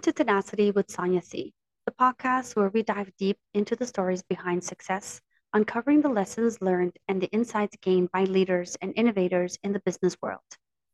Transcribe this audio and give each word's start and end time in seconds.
Welcome 0.00 0.14
to 0.14 0.24
Tenacity 0.24 0.70
with 0.70 0.90
Sonia 0.90 1.20
C, 1.20 1.52
the 1.84 1.92
podcast 1.92 2.56
where 2.56 2.70
we 2.70 2.82
dive 2.82 3.12
deep 3.18 3.36
into 3.52 3.76
the 3.76 3.84
stories 3.84 4.22
behind 4.22 4.64
success, 4.64 5.20
uncovering 5.52 6.00
the 6.00 6.08
lessons 6.08 6.62
learned 6.62 6.96
and 7.06 7.20
the 7.20 7.28
insights 7.32 7.76
gained 7.82 8.10
by 8.10 8.24
leaders 8.24 8.78
and 8.80 8.94
innovators 8.96 9.58
in 9.62 9.74
the 9.74 9.82
business 9.84 10.16
world. 10.22 10.40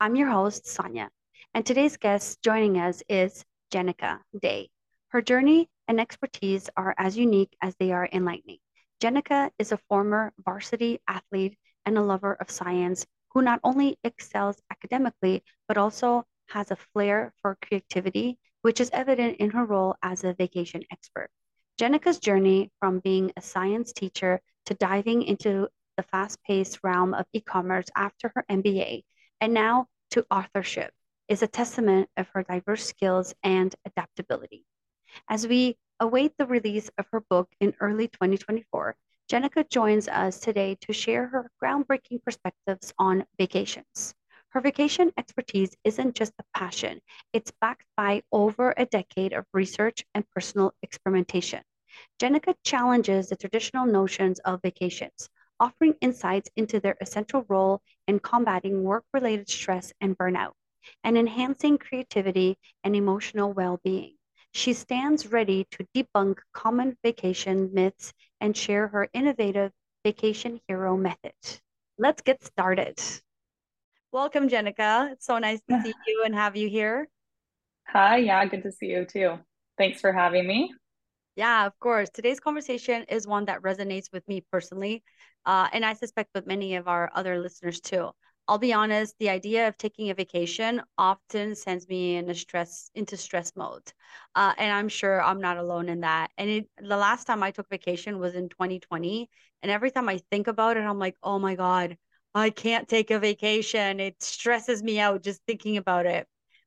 I'm 0.01 0.17
your 0.17 0.29
host, 0.29 0.67
Sonia, 0.67 1.09
and 1.55 1.65
today's 1.65 1.97
guest 1.97 2.43
joining 2.43 2.81
us 2.81 3.01
is 3.09 3.45
Jennica 3.73 4.19
Day. 4.43 4.71
Her 5.11 5.23
journey 5.23 5.71
and 5.87 6.01
expertise 6.01 6.69
are 6.77 6.93
as 6.99 7.17
unique 7.17 7.57
as 7.63 7.77
they 7.79 7.93
are 7.93 8.09
enlightening. 8.13 8.59
Jennica 9.01 9.53
is 9.57 9.71
a 9.71 9.79
former 9.89 10.33
varsity 10.45 10.99
athlete 11.07 11.57
and 11.85 11.97
a 11.97 12.03
lover 12.03 12.35
of 12.35 12.51
science 12.51 13.07
who 13.31 13.41
not 13.41 13.61
only 13.63 13.99
excels 14.03 14.61
academically, 14.73 15.45
but 15.69 15.79
also 15.79 16.25
has 16.49 16.73
a 16.73 16.77
flair 16.93 17.33
for 17.41 17.57
creativity, 17.63 18.41
which 18.67 18.81
is 18.81 18.91
evident 18.93 19.37
in 19.37 19.49
her 19.49 19.65
role 19.65 19.95
as 20.03 20.25
a 20.25 20.35
vacation 20.35 20.83
expert. 20.91 21.31
Jennica's 21.81 22.19
journey 22.19 22.69
from 22.81 22.99
being 22.99 23.31
a 23.37 23.41
science 23.41 23.93
teacher 23.93 24.41
to 24.65 24.75
diving 24.75 25.23
into 25.23 25.69
the 25.97 26.03
fast 26.03 26.43
paced 26.43 26.81
realm 26.83 27.15
of 27.15 27.27
e 27.33 27.41
commerce 27.41 27.87
after 27.95 28.33
her 28.35 28.45
MBA, 28.51 29.05
and 29.41 29.55
now 29.55 29.87
to 30.11 30.27
authorship, 30.33 30.91
is 31.29 31.43
a 31.43 31.47
testament 31.47 32.09
of 32.17 32.27
her 32.35 32.43
diverse 32.43 32.85
skills 32.85 33.33
and 33.45 33.73
adaptability. 33.85 34.65
As 35.29 35.47
we 35.47 35.79
await 36.01 36.33
the 36.37 36.47
release 36.47 36.91
of 36.99 37.07
her 37.13 37.23
book 37.31 37.49
in 37.61 37.73
early 37.79 38.09
2024, 38.09 38.97
Jennica 39.31 39.71
joins 39.71 40.09
us 40.09 40.41
today 40.41 40.77
to 40.81 40.93
share 40.93 41.29
her 41.29 41.53
groundbreaking 41.63 42.25
perspectives 42.25 42.93
on 42.99 43.27
vacations. 43.39 44.17
Her 44.57 44.63
vacation 44.63 45.13
expertise 45.19 45.77
isn't 45.85 46.15
just 46.15 46.33
a 46.39 46.45
passion, 46.55 47.03
it's 47.35 47.53
backed 47.61 47.85
by 47.95 48.23
over 48.33 48.73
a 48.75 48.87
decade 48.87 49.35
of 49.35 49.45
research 49.53 50.07
and 50.15 50.27
personal 50.31 50.73
experimentation. 50.83 51.63
Jennica 52.19 52.55
challenges 52.65 53.29
the 53.29 53.37
traditional 53.37 53.85
notions 53.85 54.39
of 54.39 54.63
vacations, 54.63 55.29
offering 55.61 55.95
insights 56.01 56.49
into 56.57 56.81
their 56.81 56.97
essential 57.03 57.45
role 57.51 57.83
in 58.09 58.19
combating 58.19 58.83
work 58.83 59.05
related 59.13 59.51
stress 59.51 59.93
and 60.01 60.17
burnout, 60.17 60.55
and 61.05 61.19
enhancing 61.19 61.77
creativity 61.77 62.57
and 62.83 62.97
emotional 62.97 63.53
well 63.53 63.79
being. 63.85 64.17
She 64.53 64.73
stands 64.73 65.27
ready 65.31 65.67
to 65.73 65.87
debunk 65.95 66.39
common 66.55 66.97
vacation 67.03 67.75
myths 67.75 68.15
and 68.41 68.57
share 68.57 68.89
her 68.89 69.11
innovative 69.13 69.73
vacation 70.03 70.63
hero 70.67 70.97
method. 70.97 71.35
Let's 71.99 72.23
get 72.23 72.43
started. 72.43 72.99
Welcome, 74.17 74.49
Jennica. 74.49 75.13
It's 75.13 75.27
so 75.27 75.37
nice 75.37 75.61
to 75.69 75.79
see 75.83 75.93
you 76.07 76.23
and 76.25 76.35
have 76.35 76.57
you 76.57 76.71
here. 76.71 77.07
Hi, 77.89 78.17
yeah, 78.17 78.47
good 78.47 78.63
to 78.63 78.73
see 78.73 78.87
you 78.87 79.05
too. 79.05 79.35
Thanks 79.77 80.01
for 80.01 80.11
having 80.11 80.47
me. 80.47 80.73
Yeah, 81.35 81.67
of 81.67 81.79
course. 81.81 82.09
Today's 82.09 82.41
conversation 82.41 83.05
is 83.11 83.27
one 83.27 83.45
that 83.45 83.61
resonates 83.61 84.11
with 84.11 84.27
me 84.27 84.43
personally, 84.51 85.03
uh, 85.45 85.69
and 85.71 85.85
I 85.85 85.93
suspect 85.93 86.31
with 86.35 86.47
many 86.47 86.77
of 86.77 86.89
our 86.89 87.11
other 87.15 87.39
listeners 87.39 87.79
too. 87.79 88.09
I'll 88.49 88.57
be 88.57 88.73
honest, 88.73 89.15
the 89.19 89.29
idea 89.29 89.69
of 89.69 89.77
taking 89.77 90.09
a 90.09 90.15
vacation 90.15 90.81
often 90.97 91.55
sends 91.55 91.87
me 91.87 92.17
in 92.17 92.31
a 92.31 92.35
stress 92.35 92.91
into 92.95 93.19
stress 93.19 93.53
mode. 93.55 93.93
Uh, 94.35 94.55
and 94.57 94.73
I'm 94.73 94.89
sure 94.89 95.23
I'm 95.23 95.43
not 95.43 95.59
alone 95.59 95.91
in 95.91 96.01
that. 96.01 96.31
And 96.39 96.49
it, 96.49 96.71
the 96.79 96.97
last 96.97 97.27
time 97.27 97.43
I 97.43 97.51
took 97.51 97.69
vacation 97.69 98.19
was 98.19 98.35
in 98.35 98.49
2020. 98.49 99.29
And 99.63 99.71
every 99.71 99.91
time 99.91 100.09
I 100.09 100.21
think 100.31 100.47
about 100.47 100.79
it, 100.79 100.85
I'm 100.85 100.99
like, 100.99 101.17
oh 101.23 101.39
my 101.39 101.55
God, 101.55 101.99
I 102.37 102.51
can't 102.51 102.87
take 102.87 103.11
a 103.11 103.19
vacation. 103.19 103.99
It 103.99 104.23
stresses 104.23 104.83
me 104.83 105.01
out 105.01 105.23
just 105.23 105.41
thinking 105.47 105.79
about 105.79 106.05
it 106.05 106.27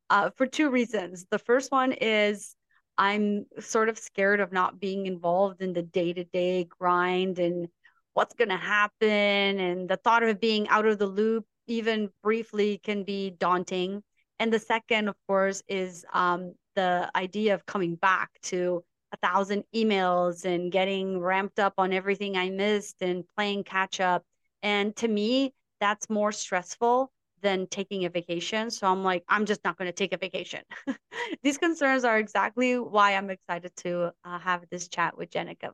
uh, 0.09 0.31
for 0.35 0.47
two 0.47 0.71
reasons. 0.71 1.27
The 1.29 1.37
first 1.37 1.71
one 1.71 1.91
is 1.91 2.55
I'm 2.97 3.45
sort 3.59 3.87
of 3.87 3.99
scared 3.99 4.39
of 4.39 4.51
not 4.51 4.79
being 4.79 5.05
involved 5.05 5.61
in 5.61 5.73
the 5.73 5.83
day 5.83 6.11
to 6.11 6.23
day 6.23 6.63
grind 6.63 7.37
and 7.37 7.67
what's 8.15 8.33
going 8.33 8.49
to 8.49 8.57
happen. 8.57 9.59
And 9.59 9.87
the 9.87 9.97
thought 9.97 10.23
of 10.23 10.41
being 10.41 10.67
out 10.69 10.87
of 10.87 10.97
the 10.97 11.05
loop 11.05 11.45
even 11.67 12.09
briefly 12.23 12.79
can 12.83 13.03
be 13.03 13.29
daunting. 13.29 14.01
And 14.39 14.51
the 14.51 14.57
second, 14.57 15.07
of 15.07 15.15
course, 15.27 15.61
is 15.67 16.03
um, 16.11 16.55
the 16.75 17.11
idea 17.15 17.53
of 17.53 17.67
coming 17.67 17.93
back 17.93 18.31
to 18.45 18.83
a 19.11 19.17
thousand 19.17 19.65
emails 19.75 20.45
and 20.45 20.71
getting 20.71 21.19
ramped 21.19 21.59
up 21.59 21.75
on 21.77 21.93
everything 21.93 22.37
I 22.37 22.49
missed 22.49 23.03
and 23.03 23.23
playing 23.37 23.65
catch 23.65 23.99
up. 23.99 24.23
And 24.63 24.95
to 24.97 25.07
me, 25.07 25.53
that's 25.79 26.09
more 26.09 26.31
stressful 26.31 27.11
than 27.41 27.67
taking 27.67 28.05
a 28.05 28.09
vacation. 28.09 28.69
So 28.69 28.87
I'm 28.87 29.03
like, 29.03 29.23
I'm 29.29 29.45
just 29.45 29.63
not 29.63 29.77
going 29.77 29.87
to 29.87 29.93
take 29.93 30.13
a 30.13 30.17
vacation. 30.17 30.61
These 31.43 31.57
concerns 31.57 32.03
are 32.03 32.17
exactly 32.17 32.77
why 32.77 33.15
I'm 33.15 33.29
excited 33.29 33.75
to 33.77 34.11
uh, 34.23 34.39
have 34.39 34.65
this 34.69 34.87
chat 34.89 35.17
with 35.17 35.29
Jennica. 35.29 35.71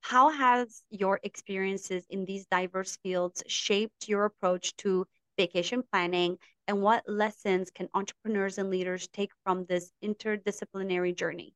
How 0.00 0.30
has 0.30 0.82
your 0.90 1.20
experiences 1.22 2.04
in 2.10 2.24
these 2.24 2.46
diverse 2.46 2.96
fields 3.02 3.42
shaped 3.46 4.08
your 4.08 4.24
approach 4.24 4.76
to 4.78 5.06
vacation 5.38 5.82
planning, 5.92 6.38
and 6.66 6.82
what 6.82 7.08
lessons 7.08 7.70
can 7.70 7.88
entrepreneurs 7.94 8.58
and 8.58 8.70
leaders 8.70 9.08
take 9.12 9.30
from 9.44 9.64
this 9.66 9.92
interdisciplinary 10.04 11.16
journey? 11.16 11.54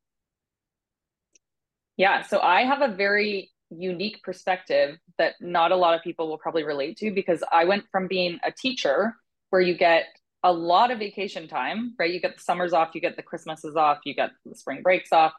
Yeah, 1.97 2.21
so 2.21 2.39
I 2.39 2.63
have 2.63 2.81
a 2.81 2.87
very 2.87 3.51
unique 3.69 4.21
perspective 4.23 4.97
that 5.17 5.35
not 5.41 5.71
a 5.71 5.75
lot 5.75 5.93
of 5.93 6.01
people 6.01 6.27
will 6.27 6.37
probably 6.37 6.63
relate 6.63 6.97
to 6.97 7.11
because 7.11 7.43
I 7.51 7.65
went 7.65 7.85
from 7.91 8.07
being 8.07 8.39
a 8.43 8.51
teacher 8.51 9.15
where 9.49 9.61
you 9.61 9.75
get 9.75 10.05
a 10.43 10.51
lot 10.51 10.91
of 10.91 10.99
vacation 10.99 11.47
time, 11.47 11.95
right? 11.99 12.11
You 12.11 12.21
get 12.21 12.37
the 12.37 12.43
summers 12.43 12.73
off, 12.73 12.91
you 12.93 13.01
get 13.01 13.15
the 13.15 13.23
Christmases 13.23 13.75
off, 13.75 13.99
you 14.05 14.13
get 14.13 14.31
the 14.45 14.55
spring 14.55 14.81
breaks 14.81 15.11
off. 15.11 15.33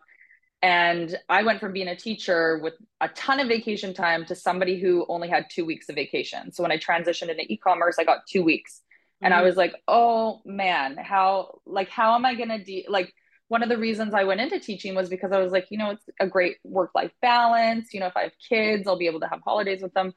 And 0.60 1.16
I 1.28 1.44
went 1.44 1.60
from 1.60 1.72
being 1.72 1.88
a 1.88 1.96
teacher 1.96 2.58
with 2.58 2.74
a 3.00 3.08
ton 3.08 3.38
of 3.38 3.46
vacation 3.46 3.94
time 3.94 4.24
to 4.26 4.34
somebody 4.34 4.80
who 4.80 5.06
only 5.08 5.28
had 5.28 5.46
two 5.50 5.64
weeks 5.64 5.88
of 5.88 5.94
vacation. 5.94 6.52
So 6.52 6.62
when 6.62 6.72
I 6.72 6.78
transitioned 6.78 7.28
into 7.28 7.50
e-commerce, 7.52 7.96
I 7.98 8.04
got 8.04 8.26
two 8.28 8.42
weeks. 8.42 8.74
Mm-hmm. 8.74 9.26
And 9.26 9.34
I 9.34 9.38
mm-hmm. 9.38 9.46
was 9.46 9.56
like, 9.56 9.74
oh 9.86 10.42
man, 10.44 10.96
how 10.96 11.60
like 11.64 11.88
how 11.90 12.16
am 12.16 12.24
I 12.24 12.34
gonna 12.34 12.62
de 12.62 12.86
like 12.88 13.14
one 13.48 13.62
of 13.62 13.68
the 13.68 13.78
reasons 13.78 14.14
I 14.14 14.24
went 14.24 14.40
into 14.40 14.60
teaching 14.60 14.94
was 14.94 15.08
because 15.08 15.32
I 15.32 15.40
was 15.40 15.52
like, 15.52 15.66
you 15.70 15.78
know, 15.78 15.90
it's 15.90 16.04
a 16.20 16.26
great 16.26 16.56
work-life 16.64 17.12
balance. 17.20 17.92
You 17.92 18.00
know, 18.00 18.06
if 18.06 18.16
I 18.16 18.24
have 18.24 18.32
kids, 18.48 18.86
I'll 18.86 18.98
be 18.98 19.06
able 19.06 19.20
to 19.20 19.28
have 19.28 19.40
holidays 19.44 19.82
with 19.82 19.94
them. 19.94 20.12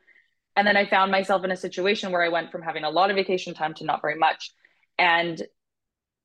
And 0.56 0.68
then 0.68 0.76
I 0.76 0.86
found 0.86 1.12
myself 1.12 1.44
in 1.46 1.52
a 1.52 1.58
situation 1.58 2.12
where 2.12 2.24
I 2.24 2.30
went 2.30 2.52
from 2.52 2.62
having 2.62 2.84
a 2.84 2.90
lot 2.90 3.10
of 3.10 3.16
vacation 3.16 3.54
time 3.54 3.74
to 3.76 3.86
not 3.86 4.02
very 4.02 4.18
much. 4.18 4.52
And 4.98 5.42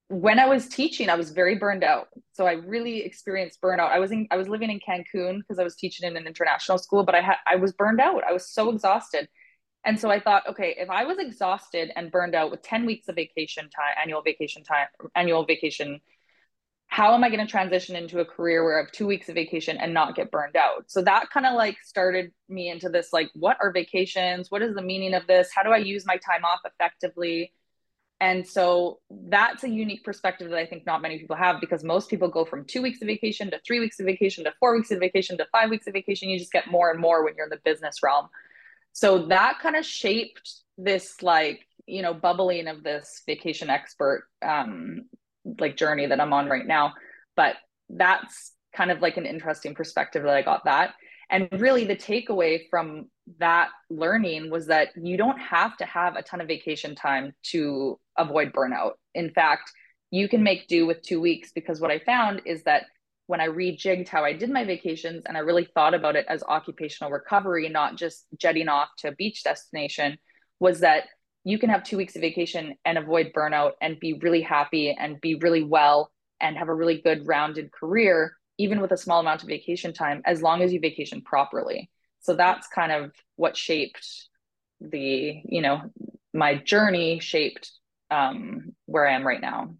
when 0.08 0.38
I 0.38 0.46
was 0.46 0.68
teaching, 0.68 1.08
I 1.08 1.14
was 1.16 1.30
very 1.30 1.56
burned 1.56 1.84
out. 1.84 2.08
So 2.32 2.46
I 2.46 2.52
really 2.52 3.04
experienced 3.04 3.60
burnout. 3.60 3.90
I 3.90 3.98
was 3.98 4.12
in, 4.12 4.26
I 4.30 4.36
was 4.36 4.48
living 4.48 4.70
in 4.70 4.80
Cancun 4.80 5.38
because 5.38 5.58
I 5.58 5.64
was 5.64 5.76
teaching 5.76 6.08
in 6.08 6.16
an 6.16 6.26
international 6.26 6.78
school, 6.78 7.04
but 7.04 7.14
I 7.14 7.20
had 7.20 7.36
I 7.46 7.56
was 7.56 7.72
burned 7.72 8.00
out. 8.00 8.22
I 8.28 8.32
was 8.32 8.48
so 8.48 8.70
exhausted. 8.70 9.28
And 9.84 10.00
so 10.00 10.10
I 10.10 10.18
thought, 10.18 10.48
okay, 10.48 10.74
if 10.76 10.90
I 10.90 11.04
was 11.04 11.18
exhausted 11.18 11.92
and 11.94 12.10
burned 12.10 12.34
out 12.34 12.50
with 12.50 12.62
10 12.62 12.86
weeks 12.86 13.06
of 13.06 13.14
vacation 13.14 13.64
time, 13.70 13.94
annual 14.00 14.20
vacation 14.20 14.64
time, 14.64 14.88
annual 15.14 15.44
vacation, 15.44 16.00
how 16.88 17.14
am 17.14 17.24
I 17.24 17.28
going 17.28 17.44
to 17.44 17.50
transition 17.50 17.96
into 17.96 18.20
a 18.20 18.24
career 18.24 18.64
where 18.64 18.78
I 18.78 18.82
have 18.82 18.92
two 18.92 19.06
weeks 19.06 19.28
of 19.28 19.34
vacation 19.34 19.76
and 19.76 19.92
not 19.92 20.14
get 20.14 20.30
burned 20.30 20.56
out? 20.56 20.84
So 20.86 21.02
that 21.02 21.30
kind 21.30 21.44
of 21.44 21.54
like 21.54 21.76
started 21.84 22.32
me 22.48 22.70
into 22.70 22.88
this 22.88 23.12
like, 23.12 23.28
what 23.34 23.56
are 23.60 23.72
vacations? 23.72 24.50
What 24.50 24.62
is 24.62 24.74
the 24.74 24.82
meaning 24.82 25.14
of 25.14 25.26
this? 25.26 25.48
How 25.54 25.62
do 25.62 25.70
I 25.70 25.78
use 25.78 26.06
my 26.06 26.16
time 26.16 26.44
off 26.44 26.60
effectively? 26.64 27.52
And 28.20 28.46
so 28.46 29.00
that's 29.10 29.64
a 29.64 29.68
unique 29.68 30.04
perspective 30.04 30.48
that 30.48 30.58
I 30.58 30.64
think 30.64 30.86
not 30.86 31.02
many 31.02 31.18
people 31.18 31.36
have 31.36 31.60
because 31.60 31.84
most 31.84 32.08
people 32.08 32.28
go 32.28 32.46
from 32.46 32.64
two 32.64 32.80
weeks 32.80 33.02
of 33.02 33.08
vacation 33.08 33.50
to 33.50 33.60
three 33.66 33.78
weeks 33.78 34.00
of 34.00 34.06
vacation 34.06 34.44
to 34.44 34.54
four 34.58 34.74
weeks 34.74 34.90
of 34.90 35.00
vacation 35.00 35.36
to 35.38 35.46
five 35.52 35.68
weeks 35.68 35.86
of 35.86 35.92
vacation. 35.92 36.30
You 36.30 36.38
just 36.38 36.52
get 36.52 36.70
more 36.70 36.90
and 36.90 36.98
more 36.98 37.24
when 37.24 37.34
you're 37.36 37.46
in 37.46 37.50
the 37.50 37.60
business 37.62 37.96
realm. 38.02 38.28
So 38.92 39.26
that 39.26 39.58
kind 39.60 39.76
of 39.76 39.84
shaped 39.84 40.50
this 40.78 41.20
like, 41.20 41.66
you 41.86 42.00
know, 42.00 42.14
bubbling 42.14 42.68
of 42.68 42.82
this 42.82 43.22
vacation 43.26 43.68
expert 43.68 44.24
um, 44.40 45.04
like 45.58 45.76
journey 45.76 46.06
that 46.06 46.20
I'm 46.20 46.32
on 46.32 46.48
right 46.48 46.66
now. 46.66 46.94
But 47.36 47.56
that's 47.88 48.52
kind 48.74 48.90
of 48.90 49.00
like 49.00 49.16
an 49.16 49.26
interesting 49.26 49.74
perspective 49.74 50.22
that 50.22 50.36
I 50.36 50.42
got 50.42 50.64
that. 50.64 50.94
And 51.28 51.48
really, 51.52 51.84
the 51.84 51.96
takeaway 51.96 52.68
from 52.70 53.06
that 53.38 53.70
learning 53.90 54.50
was 54.50 54.66
that 54.66 54.90
you 54.96 55.16
don't 55.16 55.38
have 55.38 55.76
to 55.78 55.84
have 55.84 56.14
a 56.14 56.22
ton 56.22 56.40
of 56.40 56.46
vacation 56.46 56.94
time 56.94 57.32
to 57.50 57.98
avoid 58.16 58.52
burnout. 58.52 58.92
In 59.14 59.30
fact, 59.30 59.72
you 60.10 60.28
can 60.28 60.42
make 60.42 60.68
do 60.68 60.86
with 60.86 61.02
two 61.02 61.20
weeks 61.20 61.50
because 61.52 61.80
what 61.80 61.90
I 61.90 61.98
found 61.98 62.42
is 62.44 62.62
that 62.62 62.84
when 63.26 63.40
I 63.40 63.48
rejigged 63.48 64.08
how 64.08 64.24
I 64.24 64.32
did 64.32 64.50
my 64.50 64.64
vacations 64.64 65.24
and 65.26 65.36
I 65.36 65.40
really 65.40 65.68
thought 65.74 65.94
about 65.94 66.14
it 66.14 66.26
as 66.28 66.44
occupational 66.44 67.10
recovery, 67.10 67.68
not 67.68 67.96
just 67.96 68.26
jetting 68.38 68.68
off 68.68 68.88
to 68.98 69.08
a 69.08 69.12
beach 69.12 69.42
destination, 69.42 70.16
was 70.60 70.80
that 70.80 71.06
you 71.46 71.60
can 71.60 71.70
have 71.70 71.84
two 71.84 71.96
weeks 71.96 72.16
of 72.16 72.22
vacation 72.22 72.74
and 72.84 72.98
avoid 72.98 73.32
burnout 73.32 73.72
and 73.80 74.00
be 74.00 74.14
really 74.14 74.42
happy 74.42 74.90
and 74.90 75.20
be 75.20 75.36
really 75.36 75.62
well 75.62 76.10
and 76.40 76.56
have 76.58 76.68
a 76.68 76.74
really 76.74 77.00
good 77.00 77.24
rounded 77.24 77.70
career 77.70 78.36
even 78.58 78.80
with 78.80 78.90
a 78.90 78.96
small 78.96 79.20
amount 79.20 79.42
of 79.42 79.48
vacation 79.48 79.92
time 79.92 80.22
as 80.24 80.42
long 80.42 80.60
as 80.60 80.72
you 80.72 80.80
vacation 80.80 81.22
properly. 81.22 81.88
So 82.20 82.34
that's 82.34 82.66
kind 82.66 82.90
of 82.90 83.12
what 83.36 83.56
shaped 83.56 84.28
the 84.80 85.40
you 85.44 85.62
know 85.62 85.80
my 86.34 86.56
journey 86.56 87.18
shaped 87.20 87.70
um 88.10 88.74
where 88.86 89.08
i 89.08 89.14
am 89.14 89.26
right 89.26 89.40
now. 89.40 89.74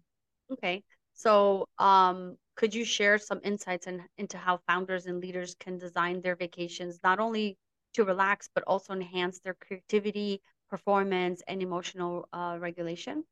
Okay. 0.51 0.83
So 1.13 1.67
um 1.79 2.37
could 2.55 2.73
you 2.73 2.85
share 2.85 3.17
some 3.17 3.41
insights 3.43 3.87
in, 3.87 4.03
into 4.17 4.37
how 4.37 4.59
founders 4.67 5.05
and 5.05 5.19
leaders 5.19 5.53
can 5.59 5.77
design 5.77 6.21
their 6.21 6.37
vacations 6.37 6.99
not 7.03 7.19
only 7.19 7.57
to 7.93 8.05
relax 8.05 8.49
but 8.55 8.63
also 8.65 8.93
enhance 8.93 9.39
their 9.41 9.55
creativity 9.55 10.41
performance 10.69 11.41
and 11.47 11.61
emotional 11.61 12.27
uh, 12.33 12.57
regulation? 12.59 13.23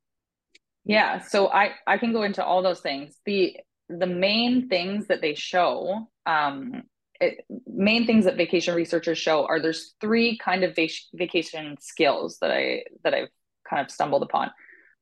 Yeah 0.84 1.20
so 1.20 1.48
i 1.48 1.72
i 1.88 1.98
can 1.98 2.14
go 2.14 2.24
into 2.24 2.44
all 2.44 2.62
those 2.62 2.82
things. 2.82 3.18
The 3.26 3.58
the 3.90 4.08
main 4.08 4.68
things 4.70 5.08
that 5.08 5.22
they 5.22 5.36
show 5.36 6.08
um 6.26 6.84
it, 7.22 7.46
main 7.66 8.06
things 8.06 8.26
that 8.26 8.36
vacation 8.36 8.76
researchers 8.76 9.18
show 9.18 9.46
are 9.46 9.62
there's 9.62 9.96
three 10.02 10.38
kind 10.38 10.64
of 10.64 10.76
vac- 10.76 11.10
vacation 11.14 11.78
skills 11.80 12.38
that 12.42 12.52
i 12.52 12.84
that 13.04 13.14
i've 13.14 13.30
kind 13.70 13.84
of 13.84 13.92
stumbled 13.92 14.24
upon. 14.24 14.52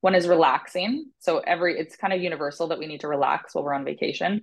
One 0.02 0.16
is 0.16 0.28
relaxing. 0.28 1.12
So 1.20 1.40
every 1.40 1.78
it's 1.80 1.96
kind 1.96 2.14
of 2.14 2.22
universal 2.22 2.68
that 2.70 2.80
we 2.80 2.88
need 2.88 3.02
to 3.02 3.08
relax 3.08 3.54
while 3.54 3.64
we're 3.64 3.74
on 3.74 3.86
vacation. 3.86 4.42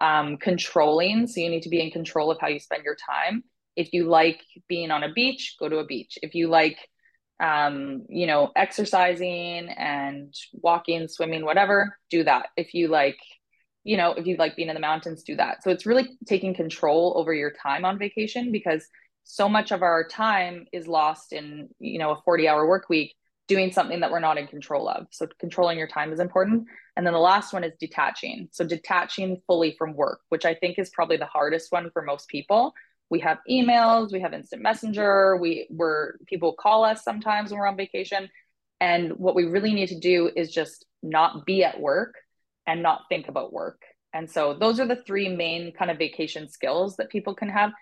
Um, 0.00 0.36
controlling. 0.38 1.26
So 1.26 1.40
you 1.40 1.50
need 1.50 1.62
to 1.62 1.68
be 1.68 1.80
in 1.80 1.90
control 1.90 2.30
of 2.30 2.38
how 2.40 2.48
you 2.48 2.58
spend 2.58 2.84
your 2.84 2.96
time. 2.96 3.44
If 3.76 3.92
you 3.92 4.08
like 4.08 4.42
being 4.68 4.90
on 4.90 5.02
a 5.02 5.12
beach 5.12 5.56
go 5.58 5.68
to 5.68 5.78
a 5.78 5.86
beach. 5.86 6.18
If 6.22 6.34
you 6.34 6.48
like 6.48 6.78
um, 7.40 8.04
you 8.08 8.26
know 8.26 8.50
exercising 8.56 9.68
and 9.70 10.34
walking 10.52 11.08
swimming 11.08 11.44
whatever 11.44 11.96
do 12.10 12.22
that 12.22 12.48
if 12.56 12.74
you 12.74 12.88
like 12.88 13.18
you 13.84 13.96
know, 13.96 14.12
if 14.12 14.26
you 14.26 14.36
like 14.36 14.56
being 14.56 14.68
in 14.68 14.74
the 14.74 14.80
mountains, 14.80 15.22
do 15.22 15.36
that. 15.36 15.62
So 15.62 15.70
it's 15.70 15.86
really 15.86 16.10
taking 16.26 16.54
control 16.54 17.14
over 17.16 17.32
your 17.32 17.50
time 17.50 17.84
on 17.84 17.98
vacation 17.98 18.52
because 18.52 18.86
so 19.24 19.48
much 19.48 19.70
of 19.70 19.82
our 19.82 20.06
time 20.06 20.66
is 20.72 20.86
lost 20.86 21.32
in, 21.32 21.68
you 21.78 21.98
know, 21.98 22.10
a 22.10 22.22
40 22.24 22.48
hour 22.48 22.68
work 22.68 22.88
week 22.88 23.14
doing 23.48 23.72
something 23.72 24.00
that 24.00 24.10
we're 24.10 24.20
not 24.20 24.38
in 24.38 24.46
control 24.46 24.88
of. 24.88 25.06
So 25.10 25.26
controlling 25.38 25.78
your 25.78 25.88
time 25.88 26.12
is 26.12 26.20
important. 26.20 26.66
And 26.96 27.06
then 27.06 27.14
the 27.14 27.18
last 27.18 27.52
one 27.52 27.64
is 27.64 27.72
detaching. 27.80 28.48
So 28.52 28.64
detaching 28.64 29.40
fully 29.46 29.74
from 29.76 29.94
work, 29.94 30.20
which 30.28 30.44
I 30.44 30.54
think 30.54 30.78
is 30.78 30.90
probably 30.90 31.16
the 31.16 31.26
hardest 31.26 31.72
one 31.72 31.90
for 31.92 32.02
most 32.02 32.28
people. 32.28 32.74
We 33.10 33.20
have 33.20 33.38
emails, 33.50 34.12
we 34.12 34.20
have 34.20 34.32
instant 34.32 34.62
messenger, 34.62 35.36
we 35.36 35.66
were 35.70 36.18
people 36.26 36.54
call 36.54 36.84
us 36.84 37.02
sometimes 37.02 37.50
when 37.50 37.60
we're 37.60 37.66
on 37.66 37.76
vacation. 37.76 38.28
And 38.80 39.12
what 39.12 39.34
we 39.34 39.44
really 39.44 39.74
need 39.74 39.88
to 39.88 39.98
do 39.98 40.30
is 40.34 40.50
just 40.50 40.86
not 41.02 41.44
be 41.44 41.64
at 41.64 41.80
work 41.80 42.14
and 42.66 42.82
not 42.82 43.02
think 43.08 43.28
about 43.28 43.52
work. 43.52 43.82
And 44.12 44.30
so 44.30 44.54
those 44.54 44.80
are 44.80 44.86
the 44.86 45.02
three 45.06 45.28
main 45.28 45.72
kind 45.72 45.90
of 45.90 45.98
vacation 45.98 46.48
skills 46.48 46.96
that 46.96 47.10
people 47.10 47.34
can 47.34 47.48
have. 47.48 47.72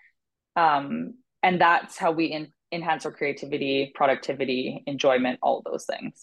Um, 0.55 1.15
and 1.41 1.61
that's 1.61 1.97
how 1.97 2.11
we 2.11 2.25
in, 2.25 2.51
enhance 2.71 3.05
our 3.05 3.11
creativity, 3.11 3.91
productivity, 3.95 4.83
enjoyment, 4.85 5.39
all 5.41 5.61
those 5.65 5.85
things. 5.85 6.21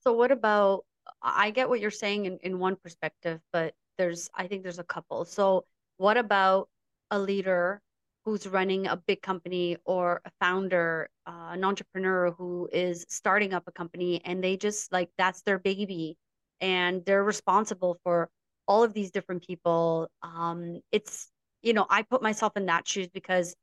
So 0.00 0.12
what 0.12 0.32
about 0.32 0.84
I 1.22 1.50
get 1.50 1.68
what 1.68 1.80
you're 1.80 1.90
saying 1.90 2.26
in, 2.26 2.38
in 2.42 2.58
one 2.58 2.76
perspective, 2.76 3.40
but 3.52 3.74
there's 3.98 4.30
I 4.34 4.46
think 4.48 4.62
there's 4.62 4.78
a 4.78 4.84
couple. 4.84 5.24
So 5.24 5.64
what 5.96 6.16
about 6.16 6.68
a 7.10 7.18
leader 7.18 7.80
who's 8.24 8.46
running 8.46 8.86
a 8.86 8.96
big 8.96 9.20
company 9.20 9.76
or 9.84 10.20
a 10.24 10.30
founder, 10.40 11.10
uh, 11.26 11.50
an 11.52 11.64
entrepreneur 11.64 12.30
who 12.32 12.68
is 12.72 13.04
starting 13.08 13.52
up 13.52 13.64
a 13.66 13.72
company 13.72 14.20
and 14.24 14.42
they 14.42 14.56
just 14.56 14.92
like 14.92 15.10
that's 15.18 15.42
their 15.42 15.58
baby 15.58 16.16
and 16.60 17.04
they're 17.04 17.24
responsible 17.24 17.98
for 18.04 18.30
all 18.66 18.82
of 18.82 18.94
these 18.94 19.10
different 19.10 19.46
people 19.46 20.08
um, 20.22 20.80
it's 20.92 21.28
you 21.62 21.74
know 21.74 21.86
i 21.90 22.02
put 22.02 22.22
myself 22.22 22.56
in 22.56 22.66
that 22.66 22.88
shoes 22.88 23.08
because 23.12 23.54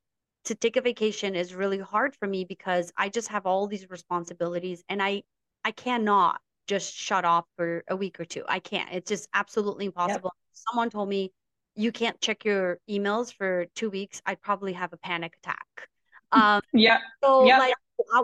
to 0.46 0.56
take 0.56 0.78
a 0.78 0.82
vacation 0.82 1.36
is 1.36 1.54
really 1.56 1.80
hard 1.80 2.16
for 2.16 2.28
me 2.28 2.46
because 2.46 2.92
i 2.98 3.10
just 3.10 3.28
have 3.30 3.46
all 3.46 3.68
these 3.68 3.90
responsibilities 3.90 4.84
and 4.90 5.02
i 5.02 5.24
i 5.66 5.72
cannot 5.72 6.40
just 6.68 6.94
shut 6.94 7.26
off 7.26 7.46
for 7.58 7.84
a 7.88 7.96
week 7.96 8.20
or 8.20 8.26
two 8.26 8.44
i 8.48 8.60
can't 8.60 8.90
it's 8.92 9.10
just 9.10 9.28
absolutely 9.34 9.86
impossible 9.86 10.32
yep. 10.34 10.64
someone 10.70 10.90
told 10.90 11.10
me 11.10 11.32
you 11.80 11.92
can't 11.92 12.20
check 12.22 12.46
your 12.46 12.80
emails 12.90 13.34
for 13.34 13.66
two 13.76 13.90
weeks 13.90 14.22
i'd 14.26 14.42
probably 14.42 14.74
have 14.74 14.94
a 14.94 14.98
panic 14.98 15.34
attack. 15.42 15.68
Um 16.32 16.62
yeah. 16.74 17.00
so 17.24 17.40
like 17.40 17.74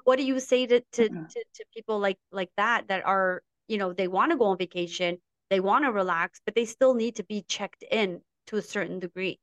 what 0.04 0.18
do 0.18 0.24
you 0.24 0.40
say 0.40 0.68
to, 0.68 0.80
to, 0.80 1.10
to, 1.10 1.44
to 1.56 1.66
people 1.74 1.98
like 1.98 2.20
like 2.32 2.52
that 2.56 2.88
that 2.90 3.04
are 3.04 3.42
you 3.68 3.80
know 3.80 3.94
they 3.94 4.08
want 4.08 4.32
to 4.32 4.38
go 4.38 4.46
on 4.46 4.60
vacation 4.60 5.18
they 5.50 5.60
want 5.60 5.86
to 5.86 5.92
relax 5.92 6.40
but 6.46 6.54
they 6.54 6.66
still 6.66 6.94
need 6.94 7.16
to 7.16 7.24
be 7.24 7.42
checked 7.48 7.84
in 7.90 8.22
to 8.48 8.58
a 8.58 8.62
certain 8.62 9.00
degree? 9.00 9.40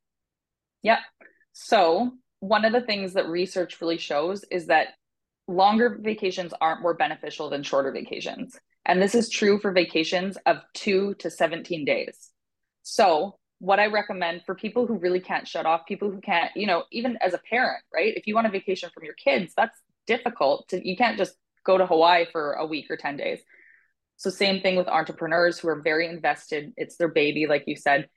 Yeah. 0.82 1.00
So 1.52 2.12
one 2.40 2.64
of 2.64 2.72
the 2.72 2.80
things 2.80 3.14
that 3.14 3.28
research 3.28 3.80
really 3.80 3.98
shows 3.98 4.44
is 4.50 4.66
that 4.66 4.88
longer 5.46 5.98
vacations 6.00 6.52
aren't 6.60 6.82
more 6.82 6.94
beneficial 6.94 7.50
than 7.50 7.62
shorter 7.62 7.92
vacations. 7.92 8.58
And 8.84 9.00
this 9.00 9.14
is 9.14 9.28
true 9.28 9.58
for 9.60 9.72
vacations 9.72 10.36
of 10.46 10.58
2 10.74 11.14
to 11.20 11.30
17 11.30 11.84
days. 11.84 12.30
So 12.82 13.36
what 13.62 13.78
i 13.78 13.86
recommend 13.86 14.42
for 14.44 14.54
people 14.54 14.86
who 14.86 14.98
really 14.98 15.20
can't 15.20 15.46
shut 15.46 15.66
off 15.66 15.86
people 15.86 16.10
who 16.10 16.20
can't 16.20 16.50
you 16.56 16.66
know 16.66 16.84
even 16.90 17.16
as 17.20 17.32
a 17.34 17.38
parent 17.38 17.82
right 17.94 18.14
if 18.16 18.26
you 18.26 18.34
want 18.34 18.46
a 18.46 18.50
vacation 18.50 18.90
from 18.92 19.04
your 19.04 19.14
kids 19.14 19.52
that's 19.56 19.78
difficult 20.06 20.68
to 20.68 20.86
you 20.86 20.96
can't 20.96 21.16
just 21.16 21.34
go 21.64 21.78
to 21.78 21.86
hawaii 21.86 22.26
for 22.32 22.54
a 22.54 22.66
week 22.66 22.86
or 22.90 22.96
10 22.96 23.16
days 23.16 23.38
so 24.22 24.30
same 24.30 24.60
thing 24.60 24.76
with 24.76 24.86
entrepreneurs 24.86 25.58
who 25.58 25.66
are 25.66 25.80
very 25.80 26.06
invested. 26.06 26.72
It's 26.76 26.96
their 26.96 27.08
baby, 27.08 27.48
like 27.48 27.64
you 27.66 27.74
said. 27.74 28.08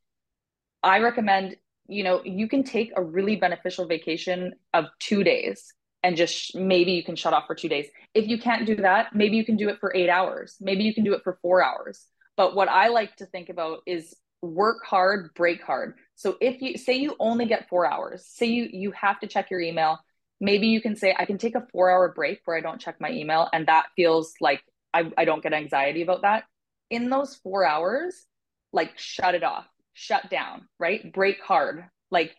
I 0.83 0.99
recommend, 0.99 1.55
you 1.87 2.03
know, 2.03 2.21
you 2.23 2.47
can 2.47 2.63
take 2.63 2.91
a 2.95 3.01
really 3.01 3.37
beneficial 3.37 3.87
vacation 3.87 4.53
of 4.71 4.85
two 4.99 5.23
days 5.23 5.73
and 6.03 6.15
just 6.15 6.55
maybe 6.55 6.91
you 6.91 7.03
can 7.03 7.15
shut 7.15 7.33
off 7.33 7.47
for 7.47 7.55
two 7.55 7.69
days. 7.69 7.87
If 8.13 8.27
you 8.27 8.37
can't 8.37 8.67
do 8.67 8.75
that, 8.75 9.15
maybe 9.15 9.35
you 9.35 9.43
can 9.43 9.57
do 9.57 9.67
it 9.69 9.79
for 9.79 9.95
eight 9.95 10.09
hours. 10.09 10.57
Maybe 10.61 10.83
you 10.83 10.93
can 10.93 11.03
do 11.03 11.13
it 11.13 11.23
for 11.23 11.39
four 11.41 11.63
hours. 11.63 12.05
But 12.37 12.55
what 12.55 12.69
I 12.69 12.89
like 12.89 13.15
to 13.15 13.25
think 13.25 13.49
about 13.49 13.79
is 13.87 14.13
work 14.45 14.85
hard, 14.85 15.33
break 15.33 15.61
hard. 15.63 15.95
So 16.15 16.37
if 16.39 16.61
you 16.61 16.77
say 16.77 16.93
you 16.93 17.15
only 17.19 17.45
get 17.45 17.69
four 17.69 17.85
hours, 17.85 18.25
say 18.25 18.45
you 18.47 18.69
you 18.71 18.91
have 18.91 19.19
to 19.19 19.27
check 19.27 19.49
your 19.49 19.61
email, 19.61 19.99
maybe 20.39 20.67
you 20.67 20.81
can 20.81 20.95
say 20.95 21.15
I 21.17 21.25
can 21.25 21.37
take 21.37 21.55
a 21.55 21.67
four 21.71 21.89
hour 21.89 22.13
break 22.13 22.41
where 22.45 22.57
I 22.57 22.61
don't 22.61 22.79
check 22.79 23.01
my 23.01 23.11
email, 23.11 23.49
and 23.51 23.67
that 23.67 23.87
feels 23.95 24.33
like 24.39 24.61
I, 24.93 25.11
I 25.17 25.25
don't 25.25 25.43
get 25.43 25.53
anxiety 25.53 26.01
about 26.01 26.21
that. 26.21 26.45
In 26.89 27.09
those 27.09 27.35
four 27.35 27.65
hours, 27.65 28.25
like 28.71 28.97
shut 28.97 29.35
it 29.35 29.43
off, 29.43 29.65
shut 29.93 30.29
down, 30.29 30.67
right? 30.79 31.11
Break 31.13 31.41
hard, 31.41 31.85
like 32.11 32.35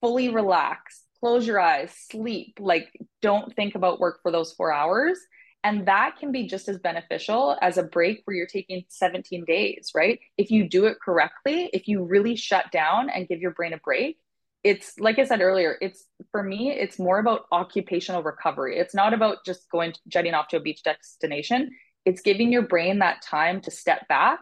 fully 0.00 0.28
relax, 0.30 1.02
close 1.20 1.46
your 1.46 1.60
eyes, 1.60 1.94
sleep, 2.10 2.58
like 2.58 2.88
don't 3.20 3.54
think 3.54 3.74
about 3.74 4.00
work 4.00 4.20
for 4.22 4.30
those 4.30 4.52
four 4.52 4.72
hours. 4.72 5.18
And 5.62 5.86
that 5.86 6.16
can 6.18 6.32
be 6.32 6.46
just 6.46 6.68
as 6.68 6.78
beneficial 6.78 7.56
as 7.60 7.76
a 7.76 7.82
break 7.82 8.22
where 8.24 8.36
you're 8.36 8.46
taking 8.46 8.84
17 8.88 9.44
days, 9.44 9.90
right? 9.94 10.18
If 10.38 10.50
you 10.50 10.68
do 10.68 10.86
it 10.86 10.96
correctly, 11.04 11.68
if 11.74 11.86
you 11.86 12.02
really 12.04 12.34
shut 12.34 12.72
down 12.72 13.10
and 13.10 13.28
give 13.28 13.40
your 13.40 13.50
brain 13.50 13.74
a 13.74 13.78
break, 13.78 14.18
it's 14.64 14.98
like 14.98 15.18
I 15.18 15.24
said 15.24 15.40
earlier, 15.40 15.76
it's 15.80 16.04
for 16.30 16.42
me, 16.42 16.70
it's 16.70 16.98
more 16.98 17.18
about 17.18 17.46
occupational 17.52 18.22
recovery. 18.22 18.78
It's 18.78 18.94
not 18.94 19.12
about 19.12 19.44
just 19.44 19.70
going 19.70 19.92
jetting 20.08 20.34
off 20.34 20.48
to 20.48 20.56
a 20.56 20.60
beach 20.60 20.82
destination 20.82 21.70
it's 22.04 22.22
giving 22.22 22.52
your 22.52 22.62
brain 22.62 23.00
that 23.00 23.22
time 23.22 23.60
to 23.62 23.70
step 23.70 24.08
back 24.08 24.40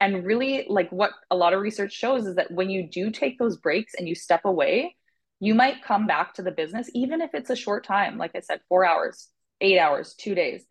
and 0.00 0.24
really 0.24 0.66
like 0.68 0.90
what 0.90 1.12
a 1.30 1.36
lot 1.36 1.52
of 1.52 1.60
research 1.60 1.92
shows 1.92 2.26
is 2.26 2.36
that 2.36 2.50
when 2.50 2.68
you 2.68 2.88
do 2.88 3.10
take 3.10 3.38
those 3.38 3.56
breaks 3.56 3.94
and 3.94 4.08
you 4.08 4.14
step 4.14 4.44
away 4.44 4.96
you 5.40 5.54
might 5.54 5.84
come 5.84 6.06
back 6.06 6.34
to 6.34 6.42
the 6.42 6.50
business 6.50 6.90
even 6.94 7.20
if 7.20 7.34
it's 7.34 7.50
a 7.50 7.56
short 7.56 7.84
time 7.84 8.18
like 8.18 8.32
i 8.34 8.40
said 8.40 8.60
4 8.68 8.84
hours 8.84 9.28
8 9.60 9.78
hours 9.78 10.14
2 10.14 10.34
days. 10.34 10.64